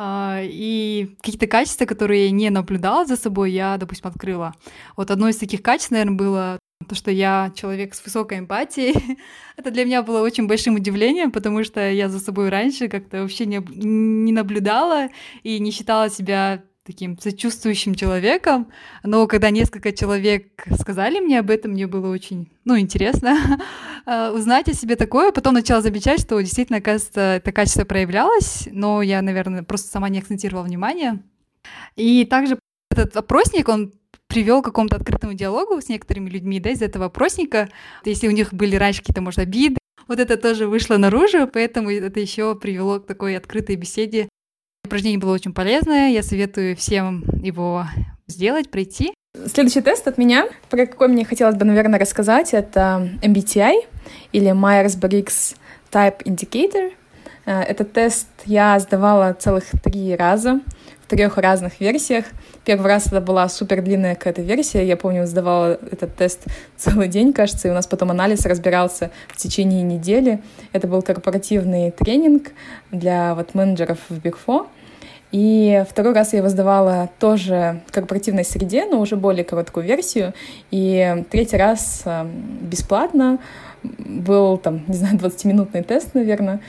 Uh, 0.00 0.46
и 0.48 1.16
какие-то 1.20 1.48
качества, 1.48 1.84
которые 1.84 2.26
я 2.26 2.30
не 2.30 2.50
наблюдала 2.50 3.04
за 3.04 3.16
собой, 3.16 3.50
я, 3.50 3.76
допустим, 3.78 4.08
открыла. 4.08 4.54
Вот 4.96 5.10
одно 5.10 5.28
из 5.28 5.38
таких 5.38 5.60
качеств, 5.60 5.90
наверное, 5.90 6.16
было 6.16 6.58
то, 6.86 6.94
что 6.94 7.10
я 7.10 7.52
человек 7.56 7.94
с 7.94 8.04
высокой 8.04 8.38
эмпатией, 8.38 9.18
это 9.56 9.70
для 9.70 9.84
меня 9.84 10.02
было 10.02 10.22
очень 10.22 10.46
большим 10.46 10.76
удивлением, 10.76 11.32
потому 11.32 11.64
что 11.64 11.90
я 11.90 12.08
за 12.08 12.20
собой 12.20 12.48
раньше 12.48 12.88
как-то 12.88 13.22
вообще 13.22 13.46
не, 13.46 13.62
не 13.68 14.32
наблюдала 14.32 15.08
и 15.42 15.58
не 15.58 15.70
считала 15.70 16.08
себя 16.08 16.62
таким 16.84 17.18
сочувствующим 17.18 17.94
человеком, 17.94 18.72
но 19.02 19.26
когда 19.26 19.50
несколько 19.50 19.92
человек 19.92 20.64
сказали 20.80 21.20
мне 21.20 21.38
об 21.38 21.50
этом, 21.50 21.72
мне 21.72 21.86
было 21.86 22.10
очень, 22.10 22.50
ну, 22.64 22.78
интересно 22.78 23.36
э, 24.06 24.30
узнать 24.30 24.68
о 24.68 24.72
себе 24.72 24.96
такое. 24.96 25.30
Потом 25.30 25.52
начала 25.52 25.82
замечать, 25.82 26.22
что 26.22 26.40
действительно, 26.40 26.78
оказывается, 26.78 27.20
это 27.20 27.52
качество 27.52 27.84
проявлялось, 27.84 28.70
но 28.72 29.02
я, 29.02 29.20
наверное, 29.20 29.64
просто 29.64 29.90
сама 29.90 30.08
не 30.08 30.20
акцентировала 30.20 30.64
внимание. 30.64 31.22
И 31.96 32.24
также 32.24 32.58
этот 32.90 33.14
опросник, 33.18 33.68
он 33.68 33.92
привел 34.28 34.62
к 34.62 34.66
какому-то 34.66 34.96
открытому 34.96 35.34
диалогу 35.34 35.80
с 35.80 35.88
некоторыми 35.88 36.30
людьми, 36.30 36.60
да, 36.60 36.70
из 36.70 36.82
этого 36.82 37.06
опросника. 37.06 37.68
Если 38.04 38.28
у 38.28 38.30
них 38.30 38.52
были 38.52 38.76
раньше 38.76 39.00
какие-то, 39.00 39.22
может, 39.22 39.40
обиды, 39.40 39.78
вот 40.06 40.20
это 40.20 40.36
тоже 40.36 40.66
вышло 40.66 40.96
наружу, 40.96 41.48
поэтому 41.48 41.90
это 41.90 42.20
еще 42.20 42.54
привело 42.54 43.00
к 43.00 43.06
такой 43.06 43.36
открытой 43.36 43.76
беседе. 43.76 44.28
Упражнение 44.84 45.18
было 45.18 45.34
очень 45.34 45.52
полезное, 45.52 46.10
я 46.10 46.22
советую 46.22 46.76
всем 46.76 47.24
его 47.42 47.86
сделать, 48.26 48.70
пройти. 48.70 49.12
Следующий 49.46 49.82
тест 49.82 50.08
от 50.08 50.18
меня, 50.18 50.48
про 50.70 50.86
какой 50.86 51.08
мне 51.08 51.24
хотелось 51.24 51.56
бы, 51.56 51.64
наверное, 51.64 52.00
рассказать, 52.00 52.54
это 52.54 53.10
MBTI 53.22 53.82
или 54.32 54.50
Myers-Briggs 54.50 55.56
Type 55.92 56.22
Indicator. 56.24 56.92
Э, 57.44 57.62
этот 57.62 57.92
тест 57.92 58.28
я 58.46 58.78
сдавала 58.78 59.34
целых 59.38 59.64
три 59.84 60.16
раза 60.16 60.60
в 61.02 61.06
трех 61.06 61.36
разных 61.36 61.80
версиях. 61.80 62.24
Первый 62.68 62.88
раз 62.88 63.06
это 63.06 63.22
была 63.22 63.48
супер 63.48 63.80
длинная 63.80 64.14
какая-то 64.14 64.42
версия. 64.42 64.86
Я 64.86 64.98
помню, 64.98 65.26
сдавала 65.26 65.78
этот 65.90 66.14
тест 66.16 66.44
целый 66.76 67.08
день, 67.08 67.32
кажется, 67.32 67.66
и 67.66 67.70
у 67.70 67.74
нас 67.74 67.86
потом 67.86 68.10
анализ 68.10 68.44
разбирался 68.44 69.10
в 69.28 69.38
течение 69.38 69.82
недели. 69.82 70.42
Это 70.74 70.86
был 70.86 71.00
корпоративный 71.00 71.90
тренинг 71.92 72.48
для 72.90 73.34
вот 73.34 73.54
менеджеров 73.54 74.00
в 74.10 74.18
Big 74.18 74.36
Four. 74.46 74.66
И 75.32 75.82
второй 75.88 76.12
раз 76.12 76.34
я 76.34 76.40
его 76.40 76.50
сдавала 76.50 77.08
тоже 77.18 77.80
в 77.86 77.92
корпоративной 77.92 78.44
среде, 78.44 78.84
но 78.84 79.00
уже 79.00 79.16
более 79.16 79.44
короткую 79.44 79.86
версию. 79.86 80.34
И 80.70 81.24
третий 81.30 81.56
раз 81.56 82.02
эм, 82.04 82.58
бесплатно 82.60 83.38
был 83.82 84.58
там, 84.58 84.84
не 84.88 84.94
знаю, 84.94 85.16
20-минутный 85.16 85.84
тест, 85.84 86.12
наверное. 86.12 86.60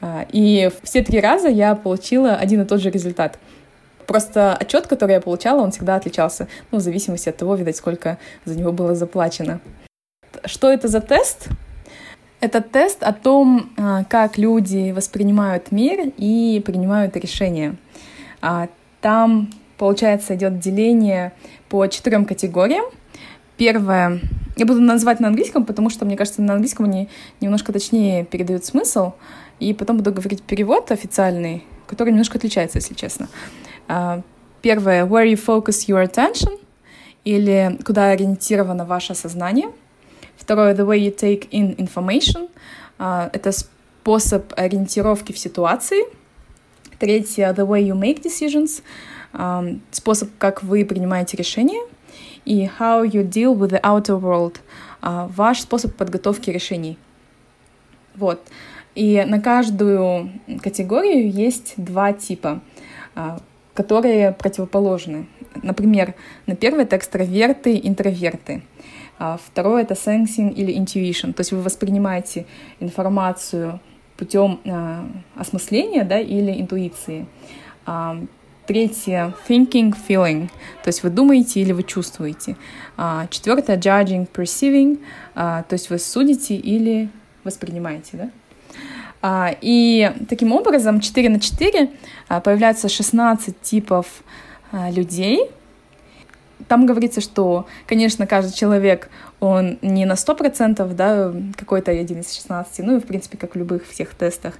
А, 0.00 0.24
и 0.30 0.70
все 0.84 1.02
три 1.02 1.18
раза 1.18 1.48
я 1.48 1.74
получила 1.74 2.36
один 2.36 2.62
и 2.62 2.64
тот 2.64 2.80
же 2.80 2.92
результат— 2.92 3.40
Просто 4.08 4.54
отчет, 4.54 4.86
который 4.86 5.12
я 5.12 5.20
получала, 5.20 5.60
он 5.60 5.70
всегда 5.70 5.94
отличался, 5.96 6.48
ну, 6.70 6.78
в 6.78 6.80
зависимости 6.80 7.28
от 7.28 7.36
того, 7.36 7.54
видать, 7.56 7.76
сколько 7.76 8.16
за 8.46 8.58
него 8.58 8.72
было 8.72 8.94
заплачено. 8.94 9.60
Что 10.46 10.72
это 10.72 10.88
за 10.88 11.02
тест? 11.02 11.48
Это 12.40 12.62
тест 12.62 13.02
о 13.02 13.12
том, 13.12 13.70
а, 13.76 14.04
как 14.04 14.38
люди 14.38 14.92
воспринимают 14.92 15.72
мир 15.72 16.10
и 16.16 16.62
принимают 16.64 17.18
решения. 17.18 17.76
А, 18.40 18.68
там, 19.02 19.50
получается, 19.76 20.36
идет 20.36 20.58
деление 20.58 21.32
по 21.68 21.86
четырем 21.86 22.24
категориям. 22.24 22.86
Первое, 23.58 24.20
я 24.56 24.64
буду 24.64 24.80
называть 24.80 25.20
на 25.20 25.28
английском, 25.28 25.66
потому 25.66 25.90
что, 25.90 26.06
мне 26.06 26.16
кажется, 26.16 26.40
на 26.40 26.54
английском 26.54 26.86
они 26.86 27.10
немножко 27.42 27.74
точнее 27.74 28.24
передают 28.24 28.64
смысл, 28.64 29.12
и 29.60 29.74
потом 29.74 29.98
буду 29.98 30.12
говорить 30.12 30.42
перевод 30.42 30.92
официальный, 30.92 31.66
который 31.86 32.08
немножко 32.08 32.38
отличается, 32.38 32.78
если 32.78 32.94
честно. 32.94 33.28
А, 33.88 34.22
первое, 34.62 35.04
where 35.04 35.26
you 35.26 35.36
focus 35.36 35.88
your 35.88 36.04
attention, 36.06 36.60
или 37.24 37.78
куда 37.84 38.10
ориентировано 38.10 38.84
ваше 38.84 39.14
сознание— 39.14 39.70
Второе, 40.38 40.72
the 40.72 40.86
way 40.86 40.98
you 40.98 41.14
take 41.14 41.48
in 41.50 41.76
information. 41.76 42.48
Uh, 42.98 43.28
это 43.32 43.52
способ 43.52 44.52
ориентировки 44.56 45.32
в 45.32 45.38
ситуации. 45.38 46.04
Третье, 46.98 47.52
the 47.52 47.66
way 47.66 47.82
you 47.82 47.94
make 47.94 48.22
decisions. 48.22 48.82
Um, 49.34 49.80
способ, 49.90 50.30
как 50.38 50.62
вы 50.62 50.86
принимаете 50.86 51.36
решения. 51.36 51.82
И 52.44 52.64
how 52.78 53.04
you 53.04 53.28
deal 53.28 53.54
with 53.54 53.72
the 53.72 53.80
outer 53.82 54.18
world. 54.18 54.56
Ваш 55.02 55.60
способ 55.60 55.94
подготовки 55.96 56.50
решений. 56.50 56.96
Вот. 58.16 58.40
И 58.94 59.22
на 59.26 59.40
каждую 59.40 60.32
категорию 60.62 61.30
есть 61.30 61.74
два 61.76 62.12
типа, 62.12 62.60
которые 63.78 64.32
противоположны. 64.32 65.28
Например, 65.62 66.14
на 66.46 66.56
первый 66.56 66.82
это 66.82 66.96
экстраверты, 66.96 67.80
интроверты. 67.80 68.62
А 69.20 69.36
второе— 69.36 69.82
это 69.84 69.94
sensing 69.94 70.52
или 70.52 70.76
intuition, 70.76 71.32
то 71.32 71.42
есть 71.42 71.52
вы 71.52 71.62
воспринимаете 71.62 72.44
информацию 72.80 73.78
путем 74.16 74.58
э, 74.64 75.02
осмысления 75.36 76.04
да, 76.04 76.18
или 76.18 76.60
интуиции. 76.60 77.26
А, 77.86 78.20
третье— 78.66 79.32
thinking, 79.48 79.94
feeling, 80.08 80.48
то 80.82 80.88
есть 80.88 81.04
вы 81.04 81.10
думаете 81.10 81.60
или 81.60 81.70
вы 81.70 81.84
чувствуете. 81.84 82.56
А, 82.96 83.28
четвертое— 83.30 83.76
judging, 83.78 84.28
perceiving, 84.28 84.98
а, 85.36 85.62
то 85.62 85.74
есть 85.74 85.88
вы 85.88 86.00
судите 86.00 86.56
или 86.56 87.10
воспринимаете. 87.44 88.16
Да? 88.16 88.30
А, 89.20 89.54
и 89.60 90.12
таким 90.28 90.52
образом 90.52 91.00
4 91.00 91.28
на 91.28 91.40
4 91.40 91.80
а, 91.82 91.88
появляются 92.28 92.88
16 92.88 93.60
типов 93.60 94.06
а, 94.72 94.90
людей— 94.90 95.50
там 96.66 96.86
говорится, 96.86 97.20
что, 97.20 97.66
конечно, 97.86 98.26
каждый 98.26 98.52
человек, 98.54 99.10
он 99.40 99.78
не 99.82 100.04
на 100.04 100.14
100%, 100.14 100.94
да, 100.94 101.32
какой-то 101.56 101.92
один 101.92 102.20
из 102.20 102.34
16, 102.34 102.78
ну 102.84 102.96
и, 102.96 103.00
в 103.00 103.06
принципе, 103.06 103.38
как 103.38 103.54
в 103.54 103.58
любых 103.58 103.86
всех 103.86 104.14
тестах. 104.14 104.54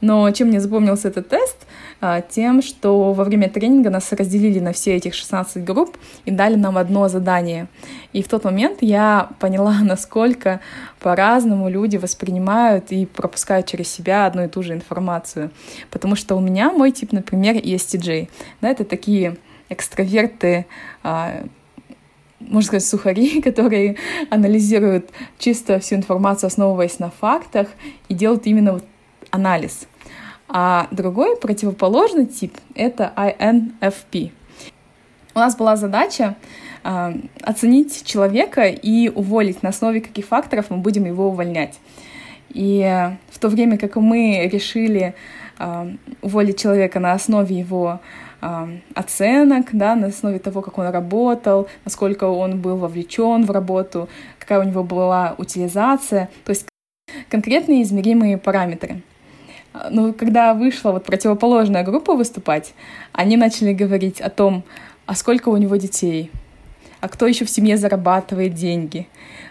Но 0.00 0.28
чем 0.32 0.48
мне 0.48 0.60
запомнился 0.60 1.08
этот 1.08 1.28
тест? 1.28 1.56
А, 2.00 2.20
тем, 2.20 2.60
что 2.60 3.12
во 3.12 3.24
время 3.24 3.48
тренинга 3.48 3.90
нас 3.90 4.12
разделили 4.12 4.58
на 4.58 4.72
все 4.72 4.96
этих 4.96 5.14
16 5.14 5.62
групп 5.64 5.96
и 6.24 6.30
дали 6.30 6.56
нам 6.56 6.76
одно 6.76 7.08
задание. 7.08 7.68
И 8.12 8.22
в 8.22 8.28
тот 8.28 8.44
момент 8.44 8.78
я 8.80 9.30
поняла, 9.38 9.78
насколько 9.82 10.60
по-разному 11.00 11.68
люди 11.68 11.96
воспринимают 11.96 12.90
и 12.90 13.06
пропускают 13.06 13.66
через 13.66 13.88
себя 13.88 14.26
одну 14.26 14.44
и 14.44 14.48
ту 14.48 14.62
же 14.62 14.72
информацию. 14.72 15.50
Потому 15.90 16.16
что 16.16 16.34
у 16.34 16.40
меня 16.40 16.72
мой 16.72 16.90
тип, 16.90 17.12
например, 17.12 17.56
ESTJ. 17.56 18.28
Да, 18.60 18.70
это 18.70 18.84
такие 18.84 19.36
экстраверты, 19.68 20.66
а, 21.02 21.44
можно 22.48 22.66
сказать, 22.66 22.84
сухари, 22.84 23.40
которые 23.42 23.96
анализируют 24.30 25.10
чисто 25.38 25.78
всю 25.78 25.96
информацию, 25.96 26.48
основываясь 26.48 26.98
на 26.98 27.10
фактах, 27.10 27.68
и 28.08 28.14
делают 28.14 28.46
именно 28.46 28.74
вот 28.74 28.84
анализ. 29.30 29.86
А 30.48 30.88
другой 30.90 31.36
противоположный 31.36 32.26
тип— 32.26 32.56
это 32.74 33.12
INFP. 33.16 34.30
У 35.34 35.38
нас 35.38 35.56
была 35.56 35.74
задача 35.76 36.36
э, 36.84 37.14
оценить 37.42 38.04
человека 38.04 38.66
и 38.66 39.08
уволить, 39.08 39.62
на 39.62 39.70
основе 39.70 40.00
каких 40.00 40.26
факторов 40.26 40.66
мы 40.70 40.76
будем 40.76 41.06
его 41.06 41.28
увольнять. 41.28 41.80
И 42.50 43.10
в 43.30 43.38
то 43.40 43.48
время 43.48 43.78
как 43.78 43.96
мы 43.96 44.48
решили 44.52 45.14
э, 45.58 45.94
уволить 46.22 46.60
человека 46.60 47.00
на 47.00 47.12
основе 47.12 47.58
его 47.58 48.00
оценок, 48.94 49.68
да, 49.72 49.94
на 49.94 50.08
основе 50.08 50.38
того, 50.38 50.60
как 50.60 50.78
он 50.78 50.88
работал, 50.88 51.68
насколько 51.84 52.24
он 52.24 52.60
был 52.60 52.76
вовлечен 52.76 53.44
в 53.44 53.50
работу, 53.50 54.08
какая 54.38 54.60
у 54.60 54.64
него 54.64 54.82
была 54.82 55.34
утилизация, 55.38 56.28
то 56.44 56.50
есть 56.50 56.66
конкретные 57.30 57.82
измеримые 57.82 58.36
параметры. 58.36 59.02
Но 59.90 60.12
когда 60.12 60.54
вышла 60.54 60.92
вот 60.92 61.04
противоположная 61.04 61.84
группа 61.84 62.14
выступать, 62.14 62.74
они 63.12 63.36
начали 63.36 63.72
говорить 63.72 64.20
о 64.20 64.30
том, 64.30 64.62
а 65.06 65.14
сколько 65.14 65.48
у 65.48 65.56
него 65.56 65.76
детей, 65.76 66.30
а 67.00 67.08
кто 67.08 67.26
еще 67.26 67.44
в 67.44 67.50
семье 67.50 67.76
зарабатывает 67.76 68.54
деньги, 68.54 69.08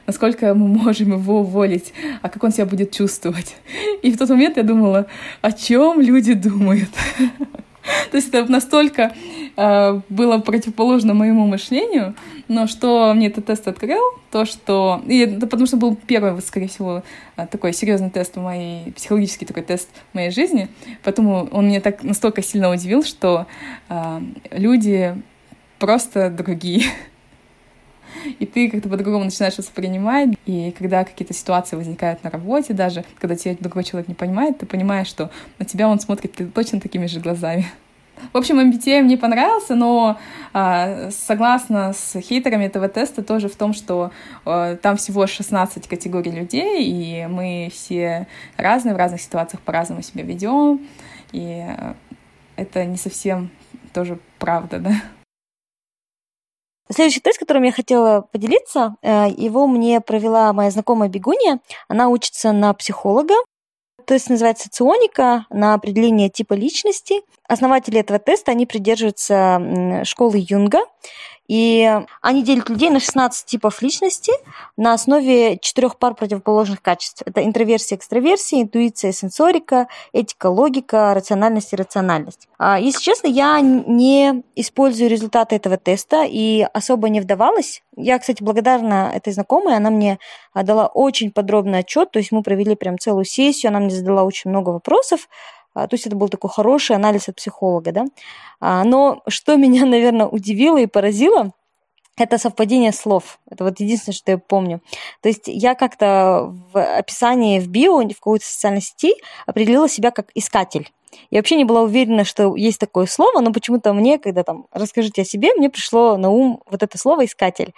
насколько 0.08 0.53
мы 0.53 0.67
можем 0.67 1.13
его 1.13 1.41
уволить, 1.41 1.93
а 2.21 2.29
как 2.29 2.43
он 2.43 2.51
себя 2.51 2.65
будет 2.65 2.91
чувствовать. 2.91 3.56
И 4.01 4.12
в 4.12 4.17
тот 4.17 4.29
момент 4.29 4.58
я 4.58 4.63
думала, 4.63 5.08
о 5.41 5.51
чем 5.51 5.99
люди 5.99 6.34
думают. 6.34 6.89
То 8.12 8.17
есть 8.17 8.34
это 8.34 8.52
настолько 8.52 9.13
э, 9.56 10.02
было 10.10 10.38
противоположно 10.39 11.13
моему 11.13 11.46
мышлению, 11.46 12.15
но 12.48 12.67
что 12.67 13.13
мне 13.13 13.28
этот 13.28 13.46
тест 13.46 13.67
открыл, 13.67 14.02
то 14.32 14.46
что... 14.46 15.02
И 15.08 15.19
это 15.19 15.48
потому 15.48 15.65
что 15.67 15.78
был 15.78 15.96
первый, 15.96 16.41
скорее 16.41 16.67
всего, 16.67 17.04
э, 17.36 17.48
такой 17.48 17.74
серьезный 17.74 18.10
тест 18.10 18.36
в 18.36 18.41
моей... 18.41 18.91
психологический 18.93 19.46
такой 19.46 19.63
тест 19.63 19.89
в 20.12 20.15
моей 20.15 20.32
жизни, 20.32 20.69
поэтому 21.04 21.48
он 21.52 21.67
меня 21.67 21.82
так 21.82 22.04
настолько 22.04 22.41
сильно 22.41 22.69
удивил, 22.72 23.04
что 23.04 23.48
э, 23.89 24.22
люди 24.52 25.15
просто 25.80 26.30
другие. 26.30 26.84
И 28.39 28.45
ты 28.45 28.69
как-то 28.69 28.89
по-другому 28.89 29.26
начинаешь 29.26 29.58
воспринимать. 29.58 30.30
И 30.45 30.73
когда 30.78 31.04
какие-то 31.04 31.34
ситуации 31.34 31.76
возникают 31.76 32.23
на 32.23 32.30
работе 32.30 32.73
даже, 32.73 33.04
когда 33.19 33.36
тебя 33.36 33.56
другой 33.60 33.84
человек 33.84 34.08
не 34.08 34.15
понимает, 34.15 34.58
ты 34.58 34.65
понимаешь, 34.65 35.08
что 35.08 35.32
на 35.60 35.65
тебя 35.65 35.88
он 35.88 35.99
смотрит 35.99 36.39
точно 36.54 36.80
такими 36.80 37.06
же 37.06 37.19
глазами. 37.19 37.67
В 38.32 38.38
общем, 38.38 38.60
MBTI 38.60 39.02
мне 39.02 39.17
понравился, 39.17 39.76
но 39.76 40.17
а, 40.54 41.10
согласно 41.12 41.93
с 41.93 42.19
хейтерами 42.19 42.65
этого 42.65 42.88
теста 42.88 43.23
тоже 43.23 43.49
в 43.49 43.56
том, 43.56 43.73
что 43.73 44.12
а, 44.45 44.76
там 44.78 44.97
всего 44.97 45.28
16 45.28 45.88
категорий 45.88 46.32
людей, 46.32 46.84
и 46.86 47.28
мы 47.28 47.69
все 47.73 48.28
разные, 48.56 48.93
в 48.93 48.97
разных 48.97 49.21
ситуациях 49.21 49.62
по-разному 49.62 50.02
себя 50.02 50.23
ведем, 50.23 50.88
и 51.32 51.63
а, 51.67 51.95
это 52.56 52.86
не 52.86 52.97
совсем 52.97 53.49
тоже 53.93 54.19
правда, 54.39 54.80
да. 54.80 55.23
Следующий 56.91 57.22
тест, 57.22 57.39
которым 57.39 57.63
я 57.63 57.72
хотела 57.72 58.22
поделиться, 58.22 58.96
э, 59.02 59.28
его 59.36 59.67
мне 59.67 60.02
провела 60.02 60.52
моя 60.54 60.69
знакомая 60.69 61.10
Бегуния. 61.10 61.60
Она 61.88 62.10
учится 62.10 62.52
на 62.52 62.74
психолога, 62.74 63.36
Тест 64.06 64.30
называется 64.30 64.69
ционика 64.69 65.46
на 65.50 65.74
определение 65.74 66.30
типа 66.30 66.54
личности. 66.54 67.22
Основатели 67.48 68.00
этого 68.00 68.19
теста, 68.19 68.52
они 68.52 68.65
придерживаются 68.65 70.04
школы 70.04 70.43
Юнга. 70.50 70.80
И 71.54 71.88
они 72.22 72.42
делят 72.42 72.68
людей 72.68 72.89
на 72.89 73.00
16 73.00 73.46
типов 73.46 73.84
личности 73.84 74.32
на 74.76 74.94
основе 74.94 75.60
четырех 75.60 76.00
пар 76.00 76.16
противоположных 76.16 76.82
качеств. 76.82 77.22
Это 77.28 77.46
интроверсия, 77.46 77.96
экстраверсия, 77.96 78.63
интуиция, 78.63 79.12
сенсорика, 79.12 79.88
этика, 80.13 80.48
логика, 80.48 81.13
рациональность 81.13 81.72
и 81.74 81.76
рациональность. 81.76 82.48
А, 82.58 82.80
если 82.80 83.04
честно, 83.04 83.28
я 83.28 83.62
не 83.62 84.44
использую 84.56 85.12
результаты 85.12 85.56
этого 85.56 85.78
теста 85.78 86.26
и 86.28 86.66
особо 86.74 87.10
не 87.10 87.22
вдавалась. 87.22 87.84
Я, 87.96 88.18
кстати, 88.18 88.42
благодарна 88.42 89.12
этой 89.13 89.32
знакомой. 89.32 89.78
Она 89.78 89.92
мне 89.92 90.18
дала 90.56 90.88
очень 90.88 91.32
подробный 91.32 91.80
отчет. 91.80 92.10
То 92.10 92.18
есть 92.18 92.32
мы 92.32 92.42
провели 92.42 92.74
прям 92.74 92.98
целую 92.98 93.26
сессию. 93.26 93.70
Она 93.70 93.80
мне 93.80 93.92
задала 93.92 94.24
очень 94.24 94.50
много 94.50 94.72
вопросов. 94.72 95.30
А, 95.74 95.88
то 95.88 95.96
есть 95.96 96.08
это 96.08 96.16
был 96.16 96.30
такой 96.30 96.50
хороший 96.50 96.96
анализ 96.96 97.30
от 97.30 97.36
психолога, 97.36 97.92
да. 97.92 98.06
А, 98.60 98.84
но 98.84 99.22
что 99.28 99.56
меня, 99.56 99.86
наверное, 99.86 100.28
удивило 100.28 100.78
и 100.78 100.88
поразило, 100.88 101.52
это 102.17 102.38
совпадение 102.38 102.91
слов. 102.91 103.39
Это 103.49 103.63
вот 103.63 103.80
единственное, 103.80 104.15
что 104.15 104.32
я 104.32 104.38
помню. 104.38 104.82
То 105.21 105.30
есть 105.30 105.43
я 105.47 105.76
как-то 105.76 106.54
в 106.71 106.82
описании 106.82 107.60
в 107.60 107.67
био, 107.67 108.02
в 108.02 108.08
какой-то 108.15 108.45
социальной 108.45 108.82
сети 108.82 109.15
определила 109.45 109.89
себя 109.89 110.12
как 110.12 110.30
искатель. 110.36 110.91
Я 111.30 111.39
вообще 111.39 111.56
не 111.56 111.65
была 111.65 111.82
уверена, 111.82 112.23
что 112.23 112.56
есть 112.56 112.80
такое 112.80 113.06
слово, 113.06 113.39
но 113.39 113.52
почему-то 113.52 113.93
мне, 113.93 114.17
когда 114.17 114.43
там 114.43 114.65
расскажите 114.71 115.21
о 115.21 115.26
себе, 115.26 115.54
мне 115.54 115.69
пришло 115.69 116.17
на 116.17 116.30
ум 116.30 116.62
вот 116.65 116.82
это 116.84 116.97
слово 116.97 117.26
«искатель». 117.26 117.73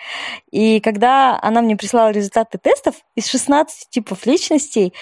И 0.51 0.79
когда 0.79 1.37
она 1.41 1.61
мне 1.61 1.75
прислала 1.75 2.11
результаты 2.11 2.57
тестов, 2.57 2.95
из 3.15 3.27
16 3.27 3.89
типов 3.89 4.25
личностей, 4.25 4.93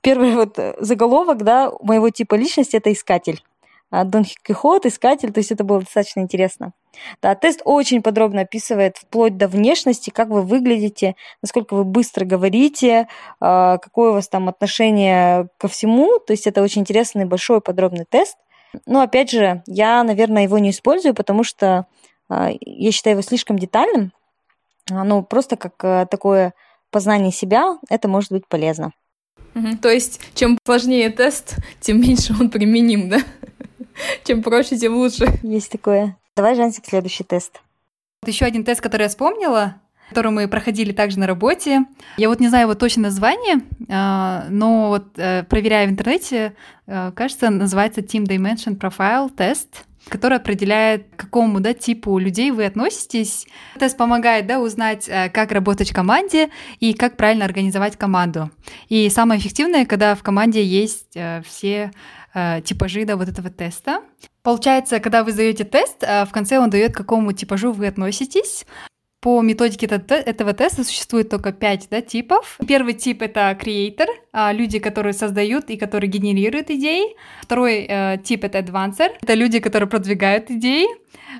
первый 0.00 0.34
вот 0.34 0.58
заголовок 0.78 1.42
да, 1.42 1.72
моего 1.82 2.10
типа 2.10 2.34
личности– 2.34 2.76
это 2.76 2.92
«искатель». 2.92 3.42
Дон 3.90 4.24
Кихот, 4.24 4.86
Искатель, 4.86 5.32
то 5.32 5.38
есть 5.38 5.52
это 5.52 5.64
было 5.64 5.80
достаточно 5.80 6.20
интересно. 6.20 6.72
Да, 7.22 7.34
тест 7.34 7.60
очень 7.64 8.02
подробно 8.02 8.42
описывает 8.42 8.96
вплоть 8.96 9.36
до 9.36 9.48
внешности, 9.48 10.10
как 10.10 10.28
вы 10.28 10.42
выглядите, 10.42 11.14
насколько 11.42 11.74
вы 11.74 11.84
быстро 11.84 12.24
говорите, 12.24 13.08
а, 13.40 13.78
какое 13.78 14.10
у 14.10 14.14
вас 14.14 14.28
там 14.28 14.48
отношение 14.48 15.48
ко 15.58 15.68
всему. 15.68 16.18
То 16.18 16.32
есть 16.32 16.46
это 16.46 16.62
очень 16.62 16.82
интересный 16.82 17.24
большой 17.24 17.60
подробный 17.60 18.06
тест. 18.08 18.36
Но 18.86 19.00
опять 19.00 19.30
же, 19.30 19.62
я, 19.66 20.02
наверное, 20.02 20.42
его 20.42 20.58
не 20.58 20.70
использую, 20.70 21.14
потому 21.14 21.44
что 21.44 21.86
а, 22.28 22.50
я 22.60 22.92
считаю 22.92 23.14
его 23.14 23.22
слишком 23.22 23.58
детальным. 23.58 24.12
Ну, 24.88 25.22
просто 25.22 25.56
как 25.56 25.74
а, 25.82 26.06
такое 26.06 26.54
познание 26.90 27.32
себя, 27.32 27.78
это 27.88 28.08
может 28.08 28.32
быть 28.32 28.46
полезно. 28.48 28.92
Угу. 29.54 29.78
То 29.80 29.88
есть, 29.88 30.20
чем 30.34 30.58
сложнее 30.64 31.10
тест, 31.10 31.56
тем 31.80 32.00
меньше 32.00 32.34
он 32.38 32.50
применим, 32.50 33.08
да? 33.08 33.18
Чем 34.24 34.42
проще, 34.42 34.76
тем 34.76 34.96
лучше. 34.96 35.26
Есть 35.42 35.70
такое. 35.70 36.16
Давай, 36.36 36.54
Жансик, 36.54 36.84
следующий 36.86 37.24
тест. 37.24 37.60
Вот 38.22 38.28
еще 38.28 38.44
один 38.44 38.64
тест, 38.64 38.80
который 38.80 39.02
я 39.02 39.08
вспомнила, 39.08 39.76
который 40.08 40.30
мы 40.30 40.48
проходили 40.48 40.92
также 40.92 41.18
на 41.18 41.26
работе. 41.26 41.84
Я 42.16 42.28
вот 42.28 42.40
не 42.40 42.48
знаю 42.48 42.64
его 42.64 42.74
точно 42.74 43.04
название, 43.04 43.62
а, 43.88 44.46
но 44.50 44.88
вот 44.88 45.18
э, 45.18 45.44
проверяя 45.44 45.86
в 45.86 45.90
интернете, 45.90 46.54
э, 46.86 47.12
кажется, 47.14 47.50
называется 47.50 48.00
Team 48.00 48.24
Dimension 48.24 48.78
Profile 48.78 49.34
Test 49.34 49.68
который 50.08 50.38
определяет, 50.38 51.08
к 51.16 51.18
какому 51.18 51.58
да, 51.58 51.74
типу 51.74 52.16
людей 52.18 52.52
вы 52.52 52.64
относитесь. 52.66 53.44
Тест 53.76 53.96
помогает 53.96 54.46
да, 54.46 54.60
узнать, 54.60 55.08
э, 55.08 55.28
как 55.30 55.50
работать 55.50 55.90
в 55.90 55.94
команде 55.94 56.50
и 56.78 56.94
как 56.94 57.16
правильно 57.16 57.44
организовать 57.44 57.96
команду. 57.96 58.52
И 58.88 59.08
самое 59.10 59.40
эффективное, 59.40 59.84
когда 59.84 60.14
в 60.14 60.22
команде 60.22 60.64
есть 60.64 61.18
все 61.44 61.90
типажи 62.64 63.04
да, 63.04 63.16
вот 63.16 63.28
этого 63.28 63.50
теста. 63.50 64.02
Получается, 64.42 65.00
когда 65.00 65.24
вы 65.24 65.32
сдаете 65.32 65.64
тест, 65.64 66.04
а, 66.04 66.24
в 66.24 66.30
конце 66.30 66.58
он 66.58 66.70
дает, 66.70 66.92
к 66.92 66.96
какому 66.96 67.32
типажу 67.32 67.72
вы 67.72 67.88
относитесь. 67.88 68.64
По 69.20 69.42
методике 69.42 69.86
этого 69.86 70.52
теста 70.52 70.84
существует 70.84 71.28
только 71.30 71.50
пять 71.50 71.88
да, 71.90 72.00
типов. 72.00 72.58
Первый 72.68 72.94
тип— 72.94 73.22
это 73.22 73.58
creator, 73.60 74.06
а, 74.32 74.52
люди, 74.52 74.78
которые 74.78 75.14
создают 75.14 75.68
и 75.70 75.76
которые 75.76 76.08
генерируют 76.08 76.70
идеи. 76.70 77.16
Второй 77.42 77.86
э, 77.88 78.18
тип— 78.22 78.44
это 78.44 78.58
advancer, 78.58 79.16
это 79.20 79.34
люди, 79.34 79.58
которые 79.58 79.88
продвигают 79.88 80.48
идеи. 80.48 80.86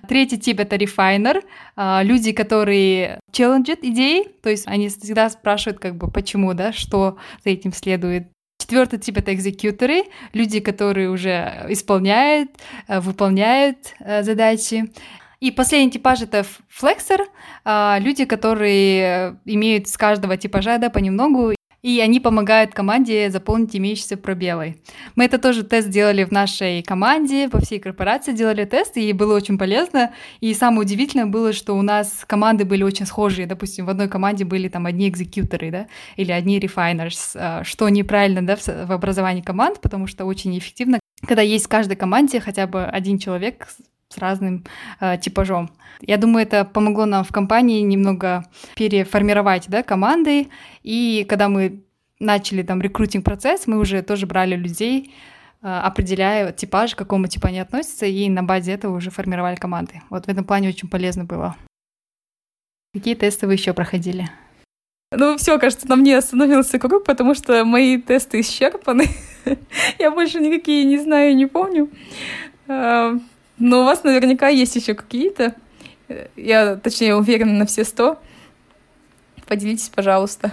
Третий 0.08 0.38
тип— 0.38 0.58
это 0.60 0.74
refiner, 0.74 1.44
а, 1.76 2.02
люди, 2.02 2.32
которые 2.32 3.20
челленджат 3.30 3.84
идеи, 3.84 4.24
то 4.42 4.50
есть 4.50 4.66
они 4.66 4.88
всегда 4.88 5.30
спрашивают, 5.30 5.78
как 5.78 5.94
бы, 5.94 6.10
почему, 6.10 6.54
да, 6.54 6.72
что 6.72 7.18
за 7.44 7.50
этим 7.50 7.72
следует. 7.72 8.26
Четвертый 8.66 8.98
тип 8.98 9.16
это 9.18 9.32
экзекьюторы, 9.32 10.06
люди, 10.32 10.58
которые 10.58 11.08
уже 11.08 11.66
исполняют, 11.68 12.50
э, 12.88 12.98
выполняют 12.98 13.94
э, 14.00 14.24
задачи. 14.24 14.92
И 15.38 15.52
последний 15.52 15.92
типаж 15.92 16.22
это 16.22 16.44
флексор, 16.68 17.28
а, 17.64 17.98
люди, 18.00 18.24
которые 18.24 19.36
имеют 19.44 19.86
с 19.86 19.96
каждого 19.96 20.36
типажа 20.36 20.78
да, 20.78 20.90
понемногу 20.90 21.55
и 21.86 22.00
они 22.00 22.18
помогают 22.18 22.74
команде 22.74 23.30
заполнить 23.30 23.76
имеющиеся 23.76 24.16
пробелы. 24.16 24.74
Мы 25.14 25.26
это 25.26 25.38
тоже 25.38 25.62
тест 25.62 25.88
делали 25.88 26.24
в 26.24 26.32
нашей 26.32 26.82
команде, 26.82 27.48
по 27.48 27.60
всей 27.60 27.78
корпорации 27.78 28.32
делали 28.32 28.64
тест, 28.64 28.96
и 28.96 29.12
было 29.12 29.36
очень 29.36 29.56
полезно. 29.56 30.12
И 30.40 30.52
самое 30.52 30.80
удивительное 30.80 31.26
было, 31.26 31.52
что 31.52 31.74
у 31.74 31.82
нас 31.82 32.24
команды 32.26 32.64
были 32.64 32.82
очень 32.82 33.06
схожие. 33.06 33.46
Допустим, 33.46 33.86
в 33.86 33.90
одной 33.90 34.08
команде 34.08 34.44
были 34.44 34.66
там 34.66 34.86
одни 34.86 35.08
экзекьюторы, 35.08 35.70
да, 35.70 35.86
или 36.16 36.32
одни 36.32 36.58
refiners, 36.58 37.36
а, 37.36 37.62
что 37.62 37.88
неправильно, 37.88 38.44
да, 38.44 38.56
в 38.56 38.90
образовании 38.90 39.42
команд, 39.42 39.80
потому 39.80 40.08
что 40.08 40.24
очень 40.24 40.58
эффективно, 40.58 40.98
когда 41.24 41.42
есть 41.42 41.66
в 41.66 41.68
каждой 41.68 41.96
команде 41.96 42.40
хотя 42.40 42.66
бы 42.66 42.82
один 42.84 43.20
человек 43.20 43.68
с 44.08 44.18
разным 44.18 44.64
э, 45.00 45.18
типажом. 45.18 45.70
Я 46.00 46.16
думаю, 46.16 46.46
это 46.46 46.64
помогло 46.64 47.06
нам 47.06 47.24
в 47.24 47.32
компании 47.32 47.80
немного 47.80 48.44
переформировать 48.76 49.68
да, 49.68 49.82
команды. 49.82 50.48
И 50.82 51.26
когда 51.28 51.48
мы 51.48 51.82
начали 52.18 52.62
там 52.62 52.80
рекрутинг-процесс, 52.80 53.66
мы 53.66 53.78
уже 53.78 54.02
тоже 54.02 54.26
брали 54.26 54.54
людей, 54.56 55.14
э, 55.62 55.66
определяя 55.66 56.52
типаж, 56.52 56.94
к 56.94 56.98
какому 56.98 57.26
типу 57.26 57.48
они 57.48 57.60
относятся, 57.60 58.06
и 58.06 58.28
на 58.28 58.42
базе 58.42 58.72
этого 58.72 58.96
уже 58.96 59.10
формировали 59.10 59.56
команды. 59.56 60.02
Вот 60.10 60.26
в 60.26 60.28
этом 60.28 60.44
плане 60.44 60.68
очень 60.68 60.88
полезно 60.88 61.24
было. 61.24 61.56
Какие 62.94 63.14
тесты 63.14 63.46
вы 63.46 63.54
еще 63.54 63.74
проходили? 63.74 64.30
Ну, 65.12 65.36
все, 65.36 65.58
кажется, 65.58 65.88
на 65.88 65.96
мне 65.96 66.16
остановился 66.16 66.78
круг, 66.78 67.04
потому 67.04 67.34
что 67.34 67.64
мои 67.64 68.00
тесты 68.00 68.40
исчерпаны. 68.40 69.08
Я 69.98 70.10
больше 70.10 70.40
никакие 70.40 70.84
не 70.84 70.98
знаю 70.98 71.30
и 71.30 71.34
не 71.34 71.46
помню. 71.46 71.90
Э, 73.58 73.62
но 73.62 73.82
у 73.82 73.84
вас 73.84 74.04
наверняка 74.04 74.48
есть 74.48 74.76
еще 74.76 74.94
какие-то. 74.94 75.54
Я, 76.36 76.76
точнее, 76.76 77.16
уверена 77.16 77.52
на 77.52 77.66
все 77.66 77.84
сто. 77.84 78.18
Поделитесь, 79.46 79.88
пожалуйста. 79.88 80.50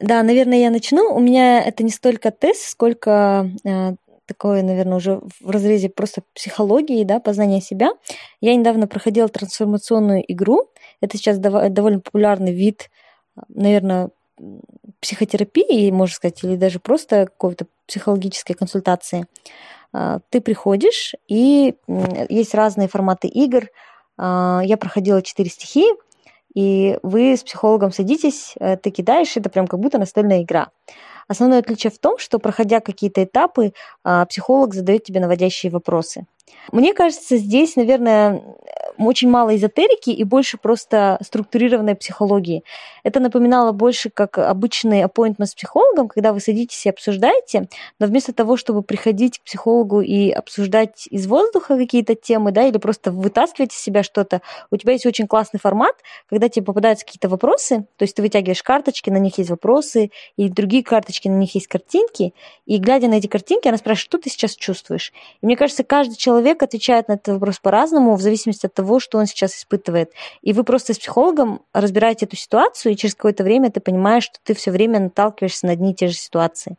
Да, 0.00 0.22
наверное, 0.22 0.58
я 0.58 0.70
начну. 0.70 1.14
У 1.14 1.20
меня 1.20 1.62
это 1.62 1.82
не 1.82 1.90
столько 1.90 2.30
тест, 2.30 2.68
сколько 2.68 3.50
э, 3.64 3.94
такое, 4.26 4.62
наверное, 4.62 4.96
уже 4.96 5.20
в 5.40 5.50
разрезе 5.50 5.88
просто 5.88 6.22
психологии, 6.34 7.04
да, 7.04 7.20
познания 7.20 7.60
себя. 7.60 7.90
Я 8.40 8.54
недавно 8.54 8.86
проходила 8.86 9.28
трансформационную 9.28 10.24
игру. 10.32 10.70
Это 11.00 11.16
сейчас 11.16 11.38
дов- 11.38 11.68
довольно 11.68 12.00
популярный 12.00 12.52
вид, 12.52 12.90
наверное, 13.48 14.10
психотерапии, 15.00 15.90
можно 15.90 16.14
сказать, 16.14 16.42
или 16.42 16.56
даже 16.56 16.78
просто 16.80 17.26
какой-то 17.26 17.66
психологической 17.86 18.56
консультации. 18.56 19.26
А, 19.92 20.20
ты 20.30 20.40
приходишь, 20.40 21.14
и 21.28 21.76
есть 22.28 22.54
разные 22.54 22.88
форматы 22.88 23.28
игр. 23.28 23.68
А, 24.18 24.60
я 24.64 24.76
проходила 24.76 25.22
четыре 25.22 25.50
стихии, 25.50 25.92
и 26.54 26.98
вы 27.02 27.36
с 27.36 27.42
психологом 27.42 27.92
садитесь, 27.92 28.54
э, 28.60 28.76
ты 28.76 28.90
кидаешь, 28.90 29.36
это 29.36 29.48
прям 29.48 29.66
как 29.66 29.80
будто 29.80 29.98
настольная 29.98 30.42
игра. 30.42 30.68
Основное 31.26 31.60
отличие 31.60 31.90
в 31.90 31.98
том, 31.98 32.18
что 32.18 32.38
проходя 32.38 32.80
какие-то 32.80 33.24
этапы, 33.24 33.72
а, 34.04 34.26
психолог 34.26 34.74
задает 34.74 35.04
тебе 35.04 35.20
наводящие 35.20 35.72
вопросы. 35.72 36.26
Мне 36.70 36.92
кажется, 36.92 37.36
здесь, 37.36 37.76
наверное, 37.76 38.42
очень 38.98 39.30
мало 39.30 39.56
эзотерики 39.56 40.10
и 40.10 40.24
больше 40.24 40.58
просто 40.58 41.18
структурированной 41.22 41.94
психологии. 41.94 42.62
Это 43.02 43.20
напоминало 43.20 43.72
больше 43.72 44.10
как 44.10 44.38
обычный 44.38 45.02
appointment 45.02 45.46
с 45.46 45.54
психологом, 45.54 46.08
когда 46.08 46.32
вы 46.32 46.40
садитесь 46.40 46.86
и 46.86 46.90
обсуждаете, 46.90 47.68
но 47.98 48.06
вместо 48.06 48.32
того, 48.32 48.56
чтобы 48.56 48.82
приходить 48.82 49.38
к 49.38 49.42
психологу 49.42 50.00
и 50.00 50.30
обсуждать 50.30 51.06
из 51.10 51.26
воздуха 51.26 51.76
какие-то 51.76 52.14
темы, 52.14 52.52
да, 52.52 52.66
или 52.66 52.78
просто 52.78 53.10
вытаскивать 53.10 53.72
из 53.72 53.78
себя 53.78 54.02
что-то, 54.02 54.40
у 54.70 54.76
тебя 54.76 54.92
есть 54.92 55.06
очень 55.06 55.26
классный 55.26 55.58
формат, 55.58 55.94
когда 56.28 56.48
тебе 56.48 56.64
попадаются 56.64 57.04
какие-то 57.04 57.28
вопросы, 57.28 57.86
то 57.96 58.02
есть 58.02 58.14
ты 58.14 58.22
вытягиваешь 58.22 58.62
карточки, 58.62 59.10
на 59.10 59.18
них 59.18 59.38
есть 59.38 59.50
вопросы, 59.50 60.10
и 60.36 60.48
другие 60.48 60.84
карточки, 60.84 61.28
на 61.28 61.36
них 61.36 61.54
есть 61.54 61.66
картинки, 61.66 62.34
и 62.66 62.78
глядя 62.78 63.08
на 63.08 63.14
эти 63.14 63.26
картинки, 63.26 63.68
она 63.68 63.78
спрашивает, 63.78 64.04
что 64.04 64.18
ты 64.18 64.30
сейчас 64.30 64.54
чувствуешь. 64.54 65.12
И 65.40 65.46
мне 65.46 65.56
кажется, 65.56 65.84
каждый 65.84 66.16
человек 66.16 66.62
отвечает 66.62 67.08
на 67.08 67.14
этот 67.14 67.34
вопрос 67.34 67.58
по-разному, 67.58 68.14
в 68.14 68.20
зависимости 68.20 68.66
от 68.66 68.74
того, 68.74 68.81
того, 68.82 69.00
что 69.00 69.18
он 69.18 69.26
сейчас 69.26 69.56
испытывает. 69.56 70.10
И 70.42 70.52
вы 70.52 70.64
просто 70.64 70.92
с 70.92 70.98
психологом 70.98 71.62
разбираете 71.72 72.26
эту 72.26 72.36
ситуацию, 72.36 72.92
и 72.92 72.96
через 72.96 73.14
какое-то 73.14 73.44
время 73.44 73.70
ты 73.70 73.80
понимаешь, 73.80 74.24
что 74.24 74.38
ты 74.42 74.54
все 74.54 74.70
время 74.70 74.98
наталкиваешься 74.98 75.66
на 75.66 75.72
одни 75.72 75.92
и 75.92 75.94
те 75.94 76.08
же 76.08 76.14
ситуации. 76.14 76.76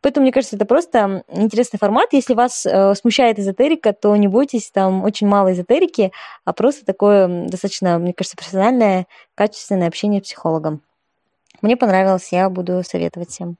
Поэтому, 0.00 0.22
мне 0.24 0.32
кажется, 0.32 0.56
это 0.56 0.64
просто 0.64 1.24
интересный 1.28 1.78
формат. 1.78 2.12
Если 2.12 2.34
вас 2.34 2.64
э, 2.64 2.94
смущает 2.94 3.38
эзотерика, 3.38 3.92
то 3.92 4.14
не 4.16 4.28
бойтесь, 4.28 4.70
там 4.70 5.02
очень 5.04 5.26
мало 5.26 5.52
эзотерики, 5.52 6.12
а 6.44 6.52
просто 6.52 6.86
такое 6.86 7.48
достаточно, 7.48 7.98
мне 7.98 8.14
кажется, 8.14 8.36
профессиональное, 8.36 9.06
качественное 9.34 9.88
общение 9.88 10.20
с 10.20 10.24
психологом. 10.24 10.82
Мне 11.62 11.76
понравилось, 11.76 12.32
я 12.32 12.48
буду 12.48 12.82
советовать 12.84 13.30
всем. 13.30 13.56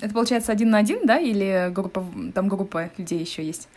Это 0.00 0.12
получается 0.12 0.52
один 0.52 0.70
на 0.70 0.78
один, 0.78 1.06
да, 1.06 1.18
или 1.18 1.70
группа, 1.70 2.04
там 2.34 2.48
группа 2.48 2.90
людей 2.98 3.20
еще 3.20 3.42
есть? 3.42 3.68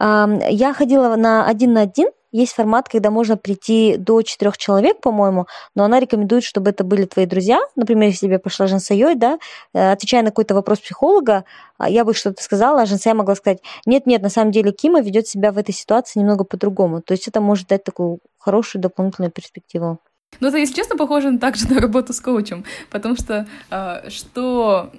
Я 0.00 0.74
ходила 0.74 1.16
на 1.16 1.46
один 1.46 1.72
на 1.72 1.82
один. 1.82 2.08
Есть 2.32 2.54
формат, 2.54 2.88
когда 2.88 3.12
можно 3.12 3.36
прийти 3.36 3.96
до 3.96 4.22
четырех 4.22 4.58
человек, 4.58 5.00
по-моему, 5.00 5.46
но 5.76 5.84
она 5.84 6.00
рекомендует, 6.00 6.42
чтобы 6.42 6.70
это 6.70 6.82
были 6.82 7.04
твои 7.04 7.26
друзья. 7.26 7.60
Например, 7.76 8.08
если 8.08 8.26
я 8.26 8.40
пошла 8.40 8.66
Жансайой, 8.66 9.14
да, 9.14 9.38
э, 9.72 9.92
отвечая 9.92 10.22
на 10.24 10.30
какой-то 10.30 10.56
вопрос 10.56 10.80
психолога, 10.80 11.44
а, 11.78 11.88
я 11.88 12.04
бы 12.04 12.12
что-то 12.12 12.42
сказала, 12.42 12.82
а 12.82 12.86
Жансая 12.86 13.14
могла 13.14 13.36
сказать, 13.36 13.60
нет-нет, 13.86 14.20
на 14.20 14.30
самом 14.30 14.50
деле 14.50 14.72
Кима 14.72 15.00
ведет 15.00 15.28
себя 15.28 15.52
в 15.52 15.58
этой 15.58 15.72
ситуации 15.72 16.18
немного 16.18 16.42
по-другому. 16.42 17.02
То 17.02 17.12
есть 17.12 17.28
это 17.28 17.40
может 17.40 17.68
дать 17.68 17.84
такую 17.84 18.18
хорошую 18.36 18.82
дополнительную 18.82 19.30
перспективу. 19.30 20.00
Ну, 20.40 20.48
это, 20.48 20.58
если 20.58 20.74
честно, 20.74 20.96
похоже 20.96 21.38
также 21.38 21.68
на 21.72 21.80
работу 21.80 22.12
с 22.12 22.20
коучем, 22.20 22.64
потому 22.90 23.14
что 23.14 23.46
э, 23.70 24.10
что 24.10 24.90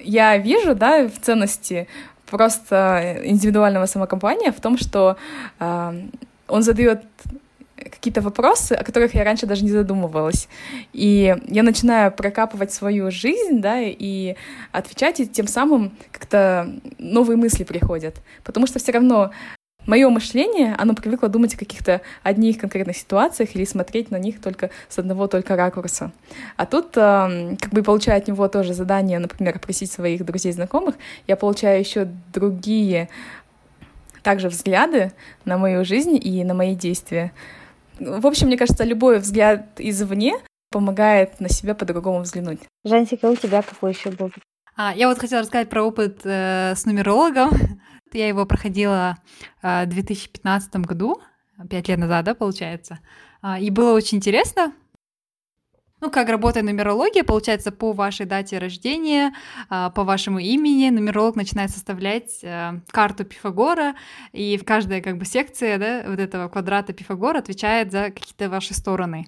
я 0.00 0.38
вижу, 0.38 0.76
да, 0.76 1.08
в 1.08 1.20
ценности 1.20 1.88
просто 2.26 3.20
индивидуального 3.24 3.86
самокомпания 3.86 4.52
в 4.52 4.60
том, 4.60 4.78
что 4.78 5.16
э, 5.58 6.02
он 6.48 6.62
задает 6.62 7.02
какие-то 7.76 8.20
вопросы, 8.20 8.72
о 8.72 8.84
которых 8.84 9.14
я 9.14 9.24
раньше 9.24 9.46
даже 9.46 9.64
не 9.64 9.70
задумывалась. 9.70 10.48
И 10.92 11.36
я 11.46 11.62
начинаю 11.62 12.12
прокапывать 12.12 12.72
свою 12.72 13.10
жизнь, 13.10 13.60
да, 13.60 13.80
и 13.80 14.36
отвечать, 14.72 15.20
и 15.20 15.26
тем 15.26 15.46
самым 15.46 15.92
как-то 16.12 16.70
новые 16.98 17.36
мысли 17.36 17.64
приходят. 17.64 18.16
Потому 18.44 18.66
что 18.66 18.78
все 18.78 18.92
равно 18.92 19.30
мое 19.86 20.08
мышление, 20.08 20.74
оно 20.76 20.94
привыкло 20.94 21.28
думать 21.28 21.54
о 21.54 21.58
каких-то 21.58 22.00
одних 22.22 22.58
конкретных 22.58 22.96
ситуациях 22.96 23.54
или 23.54 23.64
смотреть 23.64 24.10
на 24.10 24.18
них 24.18 24.40
только 24.40 24.70
с 24.88 24.98
одного 24.98 25.26
только 25.26 25.56
ракурса. 25.56 26.12
А 26.56 26.66
тут, 26.66 26.96
э, 26.96 27.56
как 27.60 27.72
бы 27.72 27.82
получая 27.82 28.18
от 28.18 28.28
него 28.28 28.48
тоже 28.48 28.74
задание, 28.74 29.18
например, 29.18 29.58
просить 29.58 29.90
своих 29.90 30.24
друзей, 30.24 30.52
знакомых, 30.52 30.96
я 31.26 31.36
получаю 31.36 31.80
еще 31.80 32.08
другие 32.32 33.08
также 34.22 34.48
взгляды 34.48 35.12
на 35.44 35.56
мою 35.56 35.84
жизнь 35.84 36.18
и 36.20 36.42
на 36.42 36.54
мои 36.54 36.74
действия. 36.74 37.32
В 38.00 38.26
общем, 38.26 38.48
мне 38.48 38.56
кажется, 38.56 38.84
любой 38.84 39.20
взгляд 39.20 39.66
извне 39.78 40.34
помогает 40.70 41.40
на 41.40 41.48
себя 41.48 41.74
по-другому 41.74 42.20
взглянуть. 42.20 42.58
Жансика, 42.84 43.26
у 43.26 43.36
тебя 43.36 43.62
какой 43.62 43.92
еще 43.92 44.10
был? 44.10 44.30
А, 44.76 44.92
я 44.94 45.08
вот 45.08 45.18
хотела 45.18 45.42
рассказать 45.42 45.70
про 45.70 45.82
опыт 45.82 46.20
э, 46.24 46.74
с 46.74 46.84
нумерологом. 46.84 47.50
Я 48.12 48.28
его 48.28 48.46
проходила 48.46 49.18
э, 49.62 49.84
в 49.84 49.88
2015 49.88 50.76
году, 50.76 51.20
пять 51.68 51.88
лет 51.88 51.98
назад, 51.98 52.24
да, 52.24 52.34
получается. 52.34 53.00
А, 53.42 53.58
и 53.58 53.70
было 53.70 53.94
очень 53.94 54.18
интересно, 54.18 54.72
ну, 56.00 56.10
как 56.10 56.28
работает 56.28 56.66
нумерология, 56.66 57.24
получается, 57.24 57.72
по 57.72 57.92
вашей 57.92 58.26
дате 58.26 58.58
рождения, 58.58 59.32
а, 59.70 59.90
по 59.90 60.04
вашему 60.04 60.38
имени 60.38 60.90
нумеролог 60.90 61.36
начинает 61.36 61.70
составлять 61.70 62.40
э, 62.42 62.80
карту 62.90 63.24
Пифагора, 63.24 63.94
и 64.32 64.58
в 64.58 64.64
каждая 64.64 65.00
как 65.00 65.16
бы 65.16 65.24
секция, 65.24 65.78
да, 65.78 66.04
вот 66.06 66.18
этого 66.18 66.48
квадрата 66.48 66.92
Пифагора 66.92 67.38
отвечает 67.38 67.92
за 67.92 68.10
какие-то 68.10 68.50
ваши 68.50 68.74
стороны. 68.74 69.26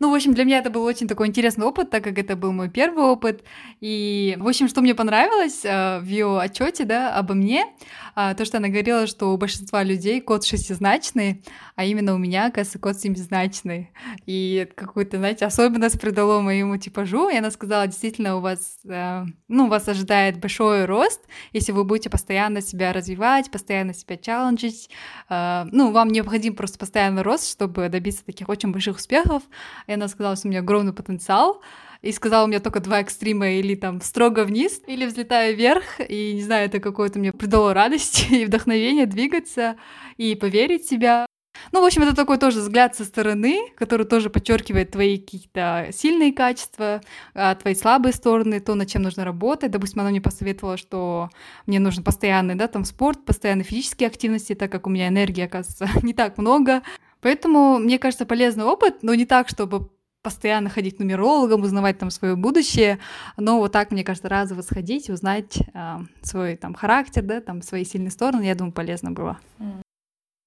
Ну, 0.00 0.12
в 0.12 0.14
общем, 0.14 0.32
для 0.32 0.44
меня 0.44 0.58
это 0.58 0.70
был 0.70 0.84
очень 0.84 1.08
такой 1.08 1.26
интересный 1.26 1.66
опыт, 1.66 1.90
так 1.90 2.04
как 2.04 2.18
это 2.18 2.36
был 2.36 2.52
мой 2.52 2.70
первый 2.70 3.04
опыт. 3.04 3.42
И, 3.80 4.36
в 4.38 4.46
общем, 4.46 4.68
что 4.68 4.80
мне 4.80 4.94
понравилось 4.94 5.64
э, 5.64 5.98
в 5.98 6.04
ее 6.04 6.38
отчете, 6.38 6.84
да, 6.84 7.16
обо 7.16 7.34
мне, 7.34 7.66
э, 8.14 8.34
то, 8.36 8.44
что 8.44 8.58
она 8.58 8.68
говорила, 8.68 9.08
что 9.08 9.32
у 9.32 9.36
большинства 9.36 9.82
людей 9.82 10.20
код 10.20 10.44
шестизначный, 10.44 11.42
а 11.74 11.84
именно 11.84 12.14
у 12.14 12.18
меня, 12.18 12.46
оказывается, 12.46 12.78
код 12.78 12.96
семизначный. 13.00 13.90
И 14.24 14.68
какую-то, 14.76 15.16
знаете, 15.16 15.46
особенность 15.46 16.00
придало 16.00 16.40
моему 16.42 16.76
типажу. 16.76 17.28
И 17.28 17.36
она 17.36 17.50
сказала, 17.50 17.88
действительно, 17.88 18.36
у 18.36 18.40
вас, 18.40 18.78
э, 18.88 19.24
ну, 19.48 19.68
вас 19.68 19.88
ожидает 19.88 20.38
большой 20.38 20.84
рост, 20.84 21.22
если 21.52 21.72
вы 21.72 21.82
будете 21.82 22.08
постоянно 22.08 22.60
себя 22.60 22.92
развивать, 22.92 23.50
постоянно 23.50 23.94
себя 23.94 24.16
челленджить. 24.16 24.90
Э, 25.28 25.64
ну, 25.72 25.90
вам 25.90 26.08
необходим 26.08 26.54
просто 26.54 26.78
постоянный 26.78 27.22
рост, 27.22 27.50
чтобы 27.50 27.88
добиться 27.88 28.24
таких 28.24 28.48
очень 28.48 28.70
больших 28.70 28.98
успехов 28.98 29.42
и 29.88 29.92
она 29.92 30.06
сказала, 30.06 30.36
что 30.36 30.46
у 30.46 30.50
меня 30.50 30.60
огромный 30.60 30.92
потенциал, 30.92 31.60
и 32.02 32.12
сказала, 32.12 32.44
у 32.44 32.46
меня 32.46 32.60
только 32.60 32.78
два 32.78 33.00
экстрима, 33.00 33.50
или 33.50 33.74
там 33.74 34.00
строго 34.00 34.44
вниз, 34.44 34.80
или 34.86 35.04
взлетаю 35.06 35.56
вверх, 35.56 35.82
и 36.06 36.34
не 36.34 36.42
знаю, 36.42 36.66
это 36.66 36.78
какое-то 36.78 37.18
мне 37.18 37.32
придало 37.32 37.74
радость 37.74 38.26
и 38.30 38.44
вдохновение 38.44 39.06
двигаться 39.06 39.76
и 40.16 40.36
поверить 40.36 40.84
в 40.84 40.88
себя. 40.88 41.26
Ну, 41.72 41.82
в 41.82 41.84
общем, 41.84 42.02
это 42.02 42.14
такой 42.14 42.38
тоже 42.38 42.60
взгляд 42.60 42.94
со 42.94 43.04
стороны, 43.04 43.58
который 43.76 44.06
тоже 44.06 44.30
подчеркивает 44.30 44.92
твои 44.92 45.18
какие-то 45.18 45.88
сильные 45.92 46.32
качества, 46.32 47.00
а, 47.34 47.54
твои 47.56 47.74
слабые 47.74 48.12
стороны, 48.12 48.60
то, 48.60 48.76
над 48.76 48.88
чем 48.88 49.02
нужно 49.02 49.24
работать. 49.24 49.72
Допустим, 49.72 50.00
она 50.00 50.10
мне 50.10 50.20
посоветовала, 50.20 50.76
что 50.76 51.30
мне 51.66 51.80
нужен 51.80 52.04
постоянный, 52.04 52.54
да, 52.54 52.68
там 52.68 52.84
спорт, 52.84 53.24
постоянные 53.24 53.64
физические 53.64 54.06
активности, 54.06 54.54
так 54.54 54.70
как 54.70 54.86
у 54.86 54.90
меня 54.90 55.08
энергии, 55.08 55.42
оказывается, 55.42 55.88
не 56.06 56.14
так 56.14 56.38
много. 56.38 56.82
Поэтому, 57.20 57.78
мне 57.78 57.98
кажется, 57.98 58.26
полезный 58.26 58.64
опыт, 58.64 59.02
но 59.02 59.14
не 59.14 59.26
так, 59.26 59.48
чтобы 59.48 59.88
постоянно 60.22 60.68
ходить 60.68 60.96
к 60.96 60.98
нумерологам, 60.98 61.62
узнавать 61.62 61.98
там 61.98 62.10
свое 62.10 62.36
будущее, 62.36 62.98
но 63.36 63.58
вот 63.58 63.72
так, 63.72 63.90
мне 63.90 64.04
кажется, 64.04 64.28
разово 64.28 64.62
сходить, 64.62 65.08
узнать 65.10 65.58
э, 65.74 65.96
свой 66.22 66.56
там 66.56 66.74
характер, 66.74 67.22
да, 67.22 67.40
там 67.40 67.62
свои 67.62 67.84
сильные 67.84 68.10
стороны, 68.10 68.42
я 68.44 68.54
думаю, 68.54 68.72
полезно 68.72 69.10
было. 69.10 69.38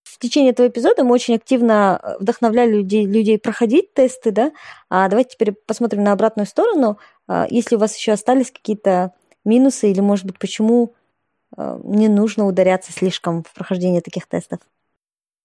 В 0.04 0.20
течение 0.20 0.52
этого 0.52 0.68
эпизода 0.68 1.04
мы 1.04 1.14
очень 1.14 1.36
активно 1.36 2.00
э, 2.04 2.18
вдохновляли 2.20 2.74
людей, 2.74 3.06
людей 3.06 3.40
проходить 3.40 3.94
тесты, 3.94 4.32
да. 4.32 4.52
А 4.90 5.08
давайте 5.10 5.32
теперь 5.32 5.54
посмотрим 5.54 6.04
на 6.04 6.12
обратную 6.12 6.46
сторону. 6.46 7.00
А, 7.28 7.48
если 7.50 7.76
у 7.76 7.80
вас 7.80 7.98
еще 7.98 8.12
остались 8.12 8.52
какие-то 8.52 9.14
минусы 9.46 9.90
или, 9.90 10.00
может 10.00 10.26
быть, 10.26 10.38
почему 10.38 10.94
э, 11.58 11.80
не 11.84 12.08
нужно 12.08 12.46
ударяться 12.46 12.92
слишком 12.92 13.44
в 13.44 13.52
прохождение 13.54 14.02
таких 14.02 14.28
тестов? 14.28 14.60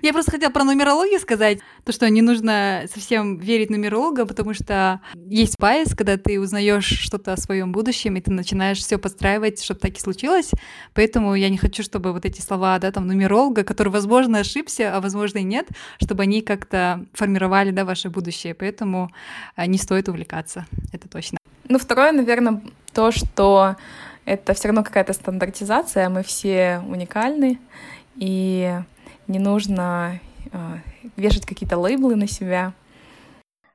Я 0.07 0.12
просто 0.12 0.31
хотела 0.31 0.51
про 0.51 0.62
нумерологию 0.62 1.19
сказать, 1.19 1.59
то, 1.85 1.90
что 1.90 2.09
не 2.09 2.23
нужно 2.23 2.85
совсем 2.95 3.38
верить 3.38 3.71
нумеролога, 3.71 4.25
потому 4.25 4.55
что 4.55 5.01
есть 5.16 5.57
байс, 5.59 5.97
когда 5.97 6.16
ты 6.16 6.38
узнаешь 6.38 6.85
что-то 6.87 7.33
о 7.33 7.37
своем 7.37 7.73
будущем, 7.73 8.14
и 8.14 8.21
ты 8.21 8.31
начинаешь 8.31 8.79
все 8.79 8.99
подстраивать, 8.99 9.61
чтобы 9.61 9.81
так 9.81 9.97
и 9.97 10.01
случилось. 10.01 10.53
Поэтому 10.95 11.35
я 11.35 11.49
не 11.49 11.59
хочу, 11.59 11.83
чтобы 11.83 12.12
вот 12.12 12.25
эти 12.25 12.40
слова, 12.40 12.79
да, 12.79 12.92
там, 12.92 13.09
нумеролога, 13.09 13.64
который, 13.64 13.88
возможно, 13.88 14.38
ошибся, 14.38 14.97
а 14.97 15.01
возможно 15.01 15.38
и 15.38 15.42
нет, 15.42 15.66
чтобы 16.01 16.23
они 16.23 16.40
как-то 16.40 17.05
формировали, 17.12 17.73
да, 17.73 17.85
ваше 17.85 18.09
будущее. 18.09 18.55
Поэтому 18.55 19.11
а, 19.57 19.66
не 19.66 19.77
стоит 19.77 20.09
увлекаться, 20.09 20.66
это 20.92 21.09
точно. 21.09 21.38
Ну, 21.69 21.81
второе, 21.81 22.12
наверное, 22.12 22.62
то, 22.92 23.11
что 23.11 23.75
это 24.25 24.55
все 24.55 24.69
равно 24.69 24.85
какая-то 24.85 25.12
стандартизация, 25.14 26.09
мы 26.11 26.23
все 26.23 26.81
уникальны, 26.87 27.59
и 28.14 28.73
не 29.29 29.39
нужно 29.39 30.21
э, 30.53 30.59
вешать 31.17 31.47
какие-то 31.47 31.79
лейблы 31.79 32.17
на 32.17 32.29
себя. 32.29 32.73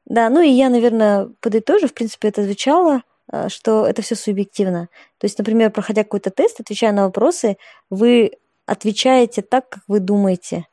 Да, 0.06 0.30
ну 0.30 0.42
и 0.42 0.50
я, 0.50 0.70
наверное, 0.70 1.30
подытожу, 1.40 1.88
в 1.88 1.94
принципе, 1.94 2.30
это 2.30 2.44
звучало, 2.44 3.04
э, 3.32 3.50
что 3.50 3.86
это 3.86 4.02
все 4.02 4.16
субъективно. 4.16 4.90
То 5.18 5.26
есть, 5.26 5.38
например, 5.38 5.72
проходя 5.72 6.04
какой-то 6.04 6.32
тест, 6.32 6.60
отвечая 6.60 6.92
на 6.92 7.06
вопросы, 7.06 7.58
вы 7.90 8.32
отвечаете 8.66 9.42
так, 9.42 9.70
как 9.70 9.84
вы 9.88 10.00
думаете. 10.00 10.66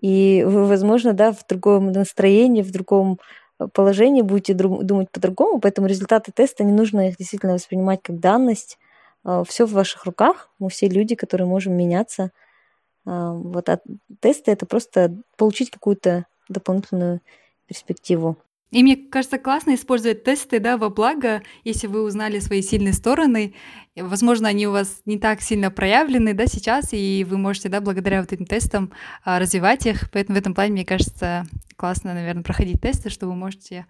И 0.00 0.44
вы, 0.46 0.66
возможно, 0.66 1.12
да, 1.12 1.32
в 1.32 1.46
другом 1.46 1.92
настроении, 1.92 2.62
в 2.62 2.70
другом 2.70 3.18
э, 3.58 3.66
положении 3.72 4.22
будете 4.22 4.54
думать 4.54 5.10
по-другому, 5.10 5.60
поэтому 5.60 5.86
результаты 5.86 6.32
теста 6.32 6.64
не 6.64 6.72
нужно 6.72 7.08
их 7.08 7.16
действительно 7.16 7.54
воспринимать 7.54 8.00
как 8.02 8.18
данность. 8.20 8.78
Все 9.48 9.66
в 9.66 9.72
ваших 9.72 10.04
руках, 10.04 10.50
мы 10.60 10.70
все 10.70 10.86
люди, 10.88 11.16
которые 11.16 11.48
можем 11.48 11.72
меняться– 11.72 12.30
а, 12.40 12.45
вот, 13.06 13.68
а 13.68 13.80
тесты 14.20 14.50
это 14.50 14.66
просто 14.66 15.16
получить 15.36 15.70
какую-то 15.70 16.26
дополнительную 16.48 17.20
перспективу. 17.66 18.36
И 18.72 18.82
мне 18.82 18.96
кажется, 18.96 19.38
классно 19.38 19.74
использовать 19.74 20.24
тесты 20.24 20.58
да, 20.58 20.76
во 20.76 20.90
благо, 20.90 21.42
если 21.62 21.86
вы 21.86 22.02
узнали 22.02 22.40
свои 22.40 22.62
сильные 22.62 22.92
стороны. 22.92 23.54
Возможно, 23.94 24.48
они 24.48 24.66
у 24.66 24.72
вас 24.72 25.02
не 25.06 25.18
так 25.18 25.40
сильно 25.40 25.70
проявлены 25.70 26.34
да, 26.34 26.46
сейчас, 26.46 26.92
и 26.92 27.24
вы 27.28 27.38
можете 27.38 27.68
да, 27.68 27.80
благодаря 27.80 28.20
вот 28.20 28.32
этим 28.32 28.44
тестам 28.44 28.92
а, 29.24 29.38
развивать 29.38 29.86
их. 29.86 30.10
Поэтому 30.10 30.36
в 30.36 30.40
этом 30.40 30.52
плане, 30.52 30.72
мне 30.72 30.84
кажется, 30.84 31.46
классно, 31.76 32.12
наверное, 32.12 32.42
проходить 32.42 32.80
тесты, 32.80 33.08
что 33.08 33.26
вы 33.26 33.36
можете 33.36 33.86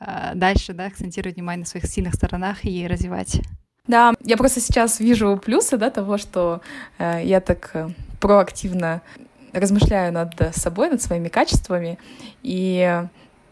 а, 0.00 0.34
дальше 0.34 0.72
да, 0.72 0.86
акцентировать 0.86 1.36
внимание 1.36 1.60
на 1.60 1.66
своих 1.66 1.86
сильных 1.86 2.14
сторонах 2.14 2.64
и 2.64 2.86
развивать. 2.88 3.40
Да, 3.86 4.14
я 4.24 4.36
просто 4.36 4.60
сейчас 4.60 4.98
вижу 4.98 5.40
плюсы 5.42 5.76
да, 5.76 5.90
того, 5.90 6.18
что 6.18 6.60
э, 6.98 7.20
я 7.24 7.40
так 7.40 7.70
э, 7.74 7.90
проактивно 8.20 9.02
размышляю 9.52 10.12
над 10.12 10.34
собой, 10.54 10.90
над 10.90 11.02
своими 11.02 11.28
качествами, 11.28 11.98
и 12.42 13.02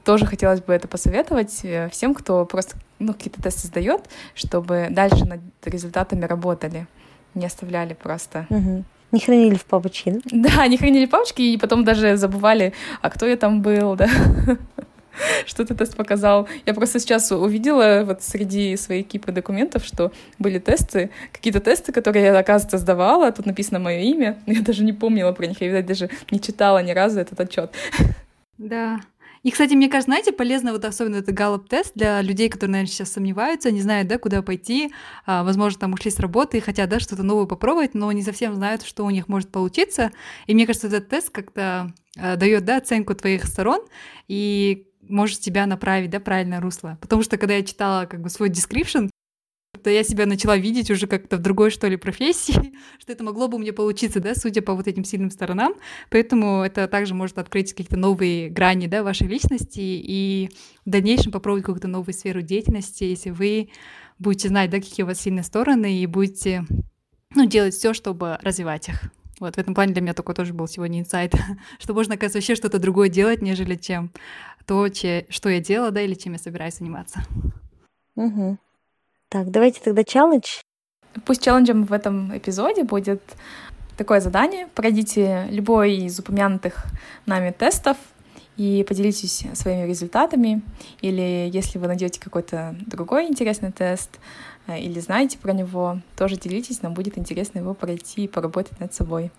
тоже 0.05 0.27
хотелось 0.27 0.61
бы 0.61 0.72
это 0.72 0.87
посоветовать 0.87 1.61
э, 1.62 1.88
всем, 1.90 2.14
кто 2.14 2.44
просто 2.44 2.77
ну, 2.98 3.14
какие-то 3.14 3.42
тесты 3.42 3.66
сдает, 3.66 4.03
чтобы 4.35 4.88
дальше 4.90 5.24
над 5.24 5.40
результатами 5.64 6.24
работали, 6.24 6.87
не 7.35 7.46
оставляли 7.46 7.94
просто. 7.94 8.46
Угу. 8.50 8.85
Не 9.12 9.20
хранили 9.20 9.55
в 9.55 9.64
папочке, 9.64 10.20
да? 10.24 10.50
Да, 10.57 10.66
не 10.66 10.77
хранили 10.77 11.07
в 11.07 11.11
папочке, 11.11 11.55
и 11.55 11.57
потом 11.57 11.85
даже 11.85 12.16
забывали, 12.16 12.74
а 13.00 13.11
кто 13.11 13.27
я 13.27 13.37
там 13.37 13.62
был, 13.62 13.96
да. 13.96 14.09
что 15.46 15.64
ты 15.64 15.74
тест 15.74 15.96
показал. 15.96 16.48
Я 16.66 16.74
просто 16.74 16.98
сейчас 16.98 17.31
увидела 17.33 18.03
вот 18.05 18.22
среди 18.22 18.77
своей 18.77 19.03
кипы 19.03 19.33
документов, 19.33 19.85
что 19.85 20.12
были 20.38 20.59
тесты, 20.59 21.11
какие-то 21.33 21.61
тесты, 21.61 21.92
которые 21.92 22.27
я, 22.27 22.38
оказывается, 22.38 22.79
сдавала, 22.79 23.31
тут 23.33 23.46
написано 23.46 23.79
мое 23.79 24.00
имя, 24.00 24.38
но 24.46 24.53
я 24.53 24.62
даже 24.62 24.85
не 24.85 24.92
помнила 24.92 25.33
про 25.33 25.46
них, 25.46 25.61
я, 25.61 25.68
видать, 25.68 25.87
даже 25.87 26.11
не 26.31 26.40
читала 26.40 26.83
ни 26.83 26.92
разу 26.92 27.20
этот 27.20 27.40
отчет. 27.40 27.72
Да. 28.59 29.00
И, 29.44 29.50
кстати, 29.50 29.74
мне 29.74 29.88
кажется, 29.88 30.11
знаете, 30.11 30.33
полезно 30.33 30.72
вот 30.72 30.87
особенно 30.87 31.16
этот 31.16 31.35
галлоп-тест 31.35 31.93
для 31.95 32.22
людей, 32.22 32.49
которые, 32.49 32.72
наверное, 32.72 32.91
сейчас 32.91 33.12
сомневаются, 33.12 33.70
не 33.70 33.82
знают, 33.82 34.09
да, 34.09 34.16
куда 34.16 34.41
пойти, 34.41 34.91
а, 35.26 35.45
возможно, 35.45 35.80
там 35.80 35.93
ушли 35.93 36.11
с 36.11 36.18
работы 36.18 36.57
и 36.57 36.61
хотят, 36.61 36.88
да, 36.88 36.99
что-то 36.99 37.22
новое 37.22 37.45
попробовать, 37.45 37.93
но 37.93 38.11
не 38.12 38.22
совсем 38.22 38.55
знают, 38.55 38.82
что 38.82 39.05
у 39.05 39.11
них 39.11 39.28
может 39.28 39.51
получиться. 39.51 40.12
И 40.47 40.55
мне 40.55 40.66
кажется, 40.66 40.86
этот 40.86 41.11
тест 41.11 41.28
как-то 41.28 41.93
а, 42.18 42.36
дает, 42.36 42.64
да, 42.64 42.78
оценку 42.78 43.14
твоих 43.14 43.45
сторон, 43.45 43.82
и 44.28 44.86
может 45.09 45.40
тебя 45.40 45.66
направить, 45.66 46.11
да, 46.11 46.20
правильное 46.20 46.61
русло. 46.61 46.98
Потому 47.00 47.22
что 47.22 47.36
когда 47.36 47.55
я 47.55 47.62
читала 47.62 48.07
как 48.07 48.20
бы 48.20 48.30
свой 48.30 48.50
description, 48.50 49.11
То 49.82 49.90
я 49.90 50.05
себя 50.05 50.24
начала 50.24 50.57
видеть 50.57 50.90
уже 50.90 51.07
как-то 51.07 51.36
в 51.36 51.40
другой, 51.40 51.70
что 51.70 51.88
ли, 51.88 51.96
профессии, 51.96 52.74
что 52.98 53.12
это 53.12 53.24
могло 53.24 53.48
бы 53.48 53.59
меня 53.59 53.72
получиться, 53.72 54.20
да, 54.20 54.34
судя 54.34 54.62
по 54.62 54.74
вот 54.74 54.86
этим 54.86 55.05
сильным 55.05 55.30
сторонам. 55.30 55.74
Поэтому 56.11 56.62
это 56.62 56.86
также 56.88 57.14
может 57.14 57.38
открыть 57.38 57.72
какие-то 57.72 57.96
новые 57.96 58.48
грани, 58.48 58.86
да, 58.86 59.02
вашей 59.02 59.26
личности 59.26 59.80
и 59.80 60.50
в 60.86 60.90
дальнейшем 60.90 61.32
попробовать 61.32 61.64
какую-то 61.64 61.88
новую 61.88 62.14
сферу 62.14 62.40
деятельности, 62.40 63.05
если 63.05 63.30
вы 63.30 63.70
будете 64.18 64.48
знать, 64.48 64.70
да, 64.70 64.78
какие 64.78 65.02
у 65.05 65.07
вас 65.07 65.20
сильные 65.20 65.42
стороны 65.42 65.98
и 65.98 66.07
будете, 66.07 66.64
ну, 67.34 67.46
делать 67.46 67.74
все, 67.74 67.92
чтобы 67.92 68.38
развивать 68.42 68.88
их. 68.88 69.11
Вот 69.45 69.57
в 69.57 69.59
этом 69.59 69.74
плане 69.74 69.92
для 69.92 70.01
меня 70.01 70.14
такой 70.14 70.34
тоже 70.34 70.55
был 70.55 70.66
сегодня 70.66 71.01
инсайт, 71.01 71.34
что 71.78 71.92
можно, 71.92 72.14
оказывается, 72.14 72.38
вообще 72.38 72.55
что-то 72.55 72.78
другое 72.78 73.11
делать, 73.11 73.42
нежели 73.42 73.74
чем 73.74 74.11
то, 74.66 74.88
че, 74.88 75.26
что 75.28 75.51
я 75.51 75.61
делала, 75.61 75.90
да, 75.90 76.01
или 76.01 76.14
чем 76.14 76.32
я 76.32 76.38
собираюсь 76.38 76.78
заниматься. 76.78 77.20
Угу. 78.16 78.57
Так, 79.28 79.51
давайте 79.51 79.80
тогда 79.82 80.03
челлендж. 80.03 80.61
Пусть 81.26 81.42
челленджем 81.45 81.84
в 81.84 81.92
этом 81.92 82.36
эпизоде 82.36 82.84
будет 82.84 83.22
такое 83.99 84.20
задание. 84.20 84.68
Пройдите 84.74 85.47
любой 85.51 85.97
из 85.97 86.18
упомянутых 86.18 86.86
нами 87.26 87.51
тестов 87.51 87.99
и 88.57 88.84
поделитесь 88.88 89.45
своими 89.53 89.86
результатами. 89.86 90.62
Или 91.03 91.51
если 91.53 91.78
вы 91.78 91.86
найдете 91.88 92.18
какой-то 92.18 92.76
другой 92.86 93.26
интересный 93.26 93.72
тест 93.72 94.18
или 94.68 94.98
знаете 95.00 95.38
про 95.38 95.52
него, 95.52 95.98
тоже 96.16 96.36
делитесь, 96.36 96.82
нам 96.82 96.94
будет 96.94 97.18
интересно 97.18 97.58
его 97.58 97.74
пройти 97.74 98.24
и 98.24 98.28
поработать 98.28 98.80
над 98.80 98.94
собой. 98.94 99.30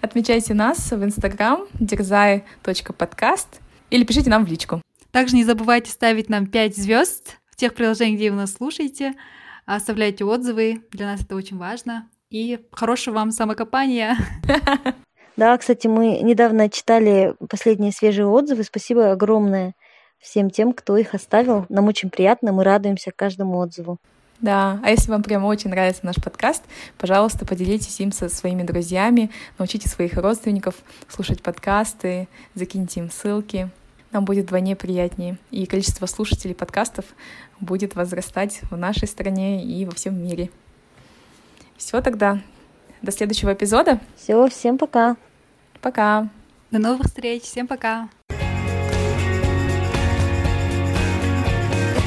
Отмечайте 0.00 0.54
нас 0.54 0.90
в 0.90 1.04
Инстаграм 1.04 1.66
дерзай.подкаст 1.74 3.60
или 3.90 4.04
пишите 4.04 4.30
нам 4.30 4.44
в 4.44 4.48
личку. 4.48 4.82
Также 5.10 5.36
не 5.36 5.44
забывайте 5.44 5.90
ставить 5.90 6.28
нам 6.28 6.46
5 6.46 6.76
звезд 6.76 7.36
в 7.50 7.56
тех 7.56 7.74
приложениях, 7.74 8.16
где 8.16 8.30
вы 8.30 8.36
нас 8.36 8.52
слушаете. 8.52 9.14
Оставляйте 9.66 10.24
отзывы, 10.24 10.82
для 10.90 11.06
нас 11.06 11.20
это 11.20 11.36
очень 11.36 11.58
важно. 11.58 12.08
И 12.30 12.58
хорошего 12.72 13.16
вам 13.16 13.30
самокопания. 13.30 14.16
Да, 15.36 15.56
кстати, 15.56 15.86
мы 15.86 16.20
недавно 16.20 16.68
читали 16.68 17.34
последние 17.48 17.92
свежие 17.92 18.26
отзывы. 18.26 18.62
Спасибо 18.62 19.10
огромное 19.12 19.74
всем 20.18 20.50
тем, 20.50 20.74
кто 20.74 20.98
их 20.98 21.14
оставил. 21.14 21.64
Нам 21.70 21.86
очень 21.88 22.10
приятно, 22.10 22.52
мы 22.52 22.62
радуемся 22.62 23.10
каждому 23.10 23.56
отзыву. 23.56 23.96
Да, 24.40 24.80
а 24.82 24.90
если 24.90 25.10
вам 25.10 25.22
прям 25.22 25.44
очень 25.44 25.68
нравится 25.68 26.04
наш 26.04 26.16
подкаст, 26.16 26.64
пожалуйста, 26.96 27.44
поделитесь 27.44 28.00
им 28.00 28.10
со 28.10 28.28
своими 28.30 28.62
друзьями, 28.62 29.30
научите 29.58 29.88
своих 29.88 30.14
родственников 30.16 30.76
слушать 31.08 31.42
подкасты, 31.42 32.26
закиньте 32.54 33.00
им 33.00 33.10
ссылки. 33.10 33.70
Нам 34.12 34.24
будет 34.24 34.46
вдвойне 34.46 34.76
приятнее. 34.76 35.38
И 35.50 35.66
количество 35.66 36.06
слушателей 36.06 36.54
подкастов 36.54 37.04
будет 37.60 37.94
возрастать 37.94 38.60
в 38.70 38.76
нашей 38.76 39.06
стране 39.06 39.64
и 39.64 39.84
во 39.84 39.92
всем 39.92 40.20
мире. 40.20 40.50
Все 41.76 42.00
тогда. 42.00 42.40
До 43.02 43.12
следующего 43.12 43.52
эпизода. 43.52 44.00
Все, 44.16 44.48
всем 44.48 44.78
пока. 44.78 45.16
Пока. 45.80 46.28
До 46.70 46.78
новых 46.78 47.06
встреч. 47.06 47.42
Всем 47.42 47.66
пока. 47.66 48.08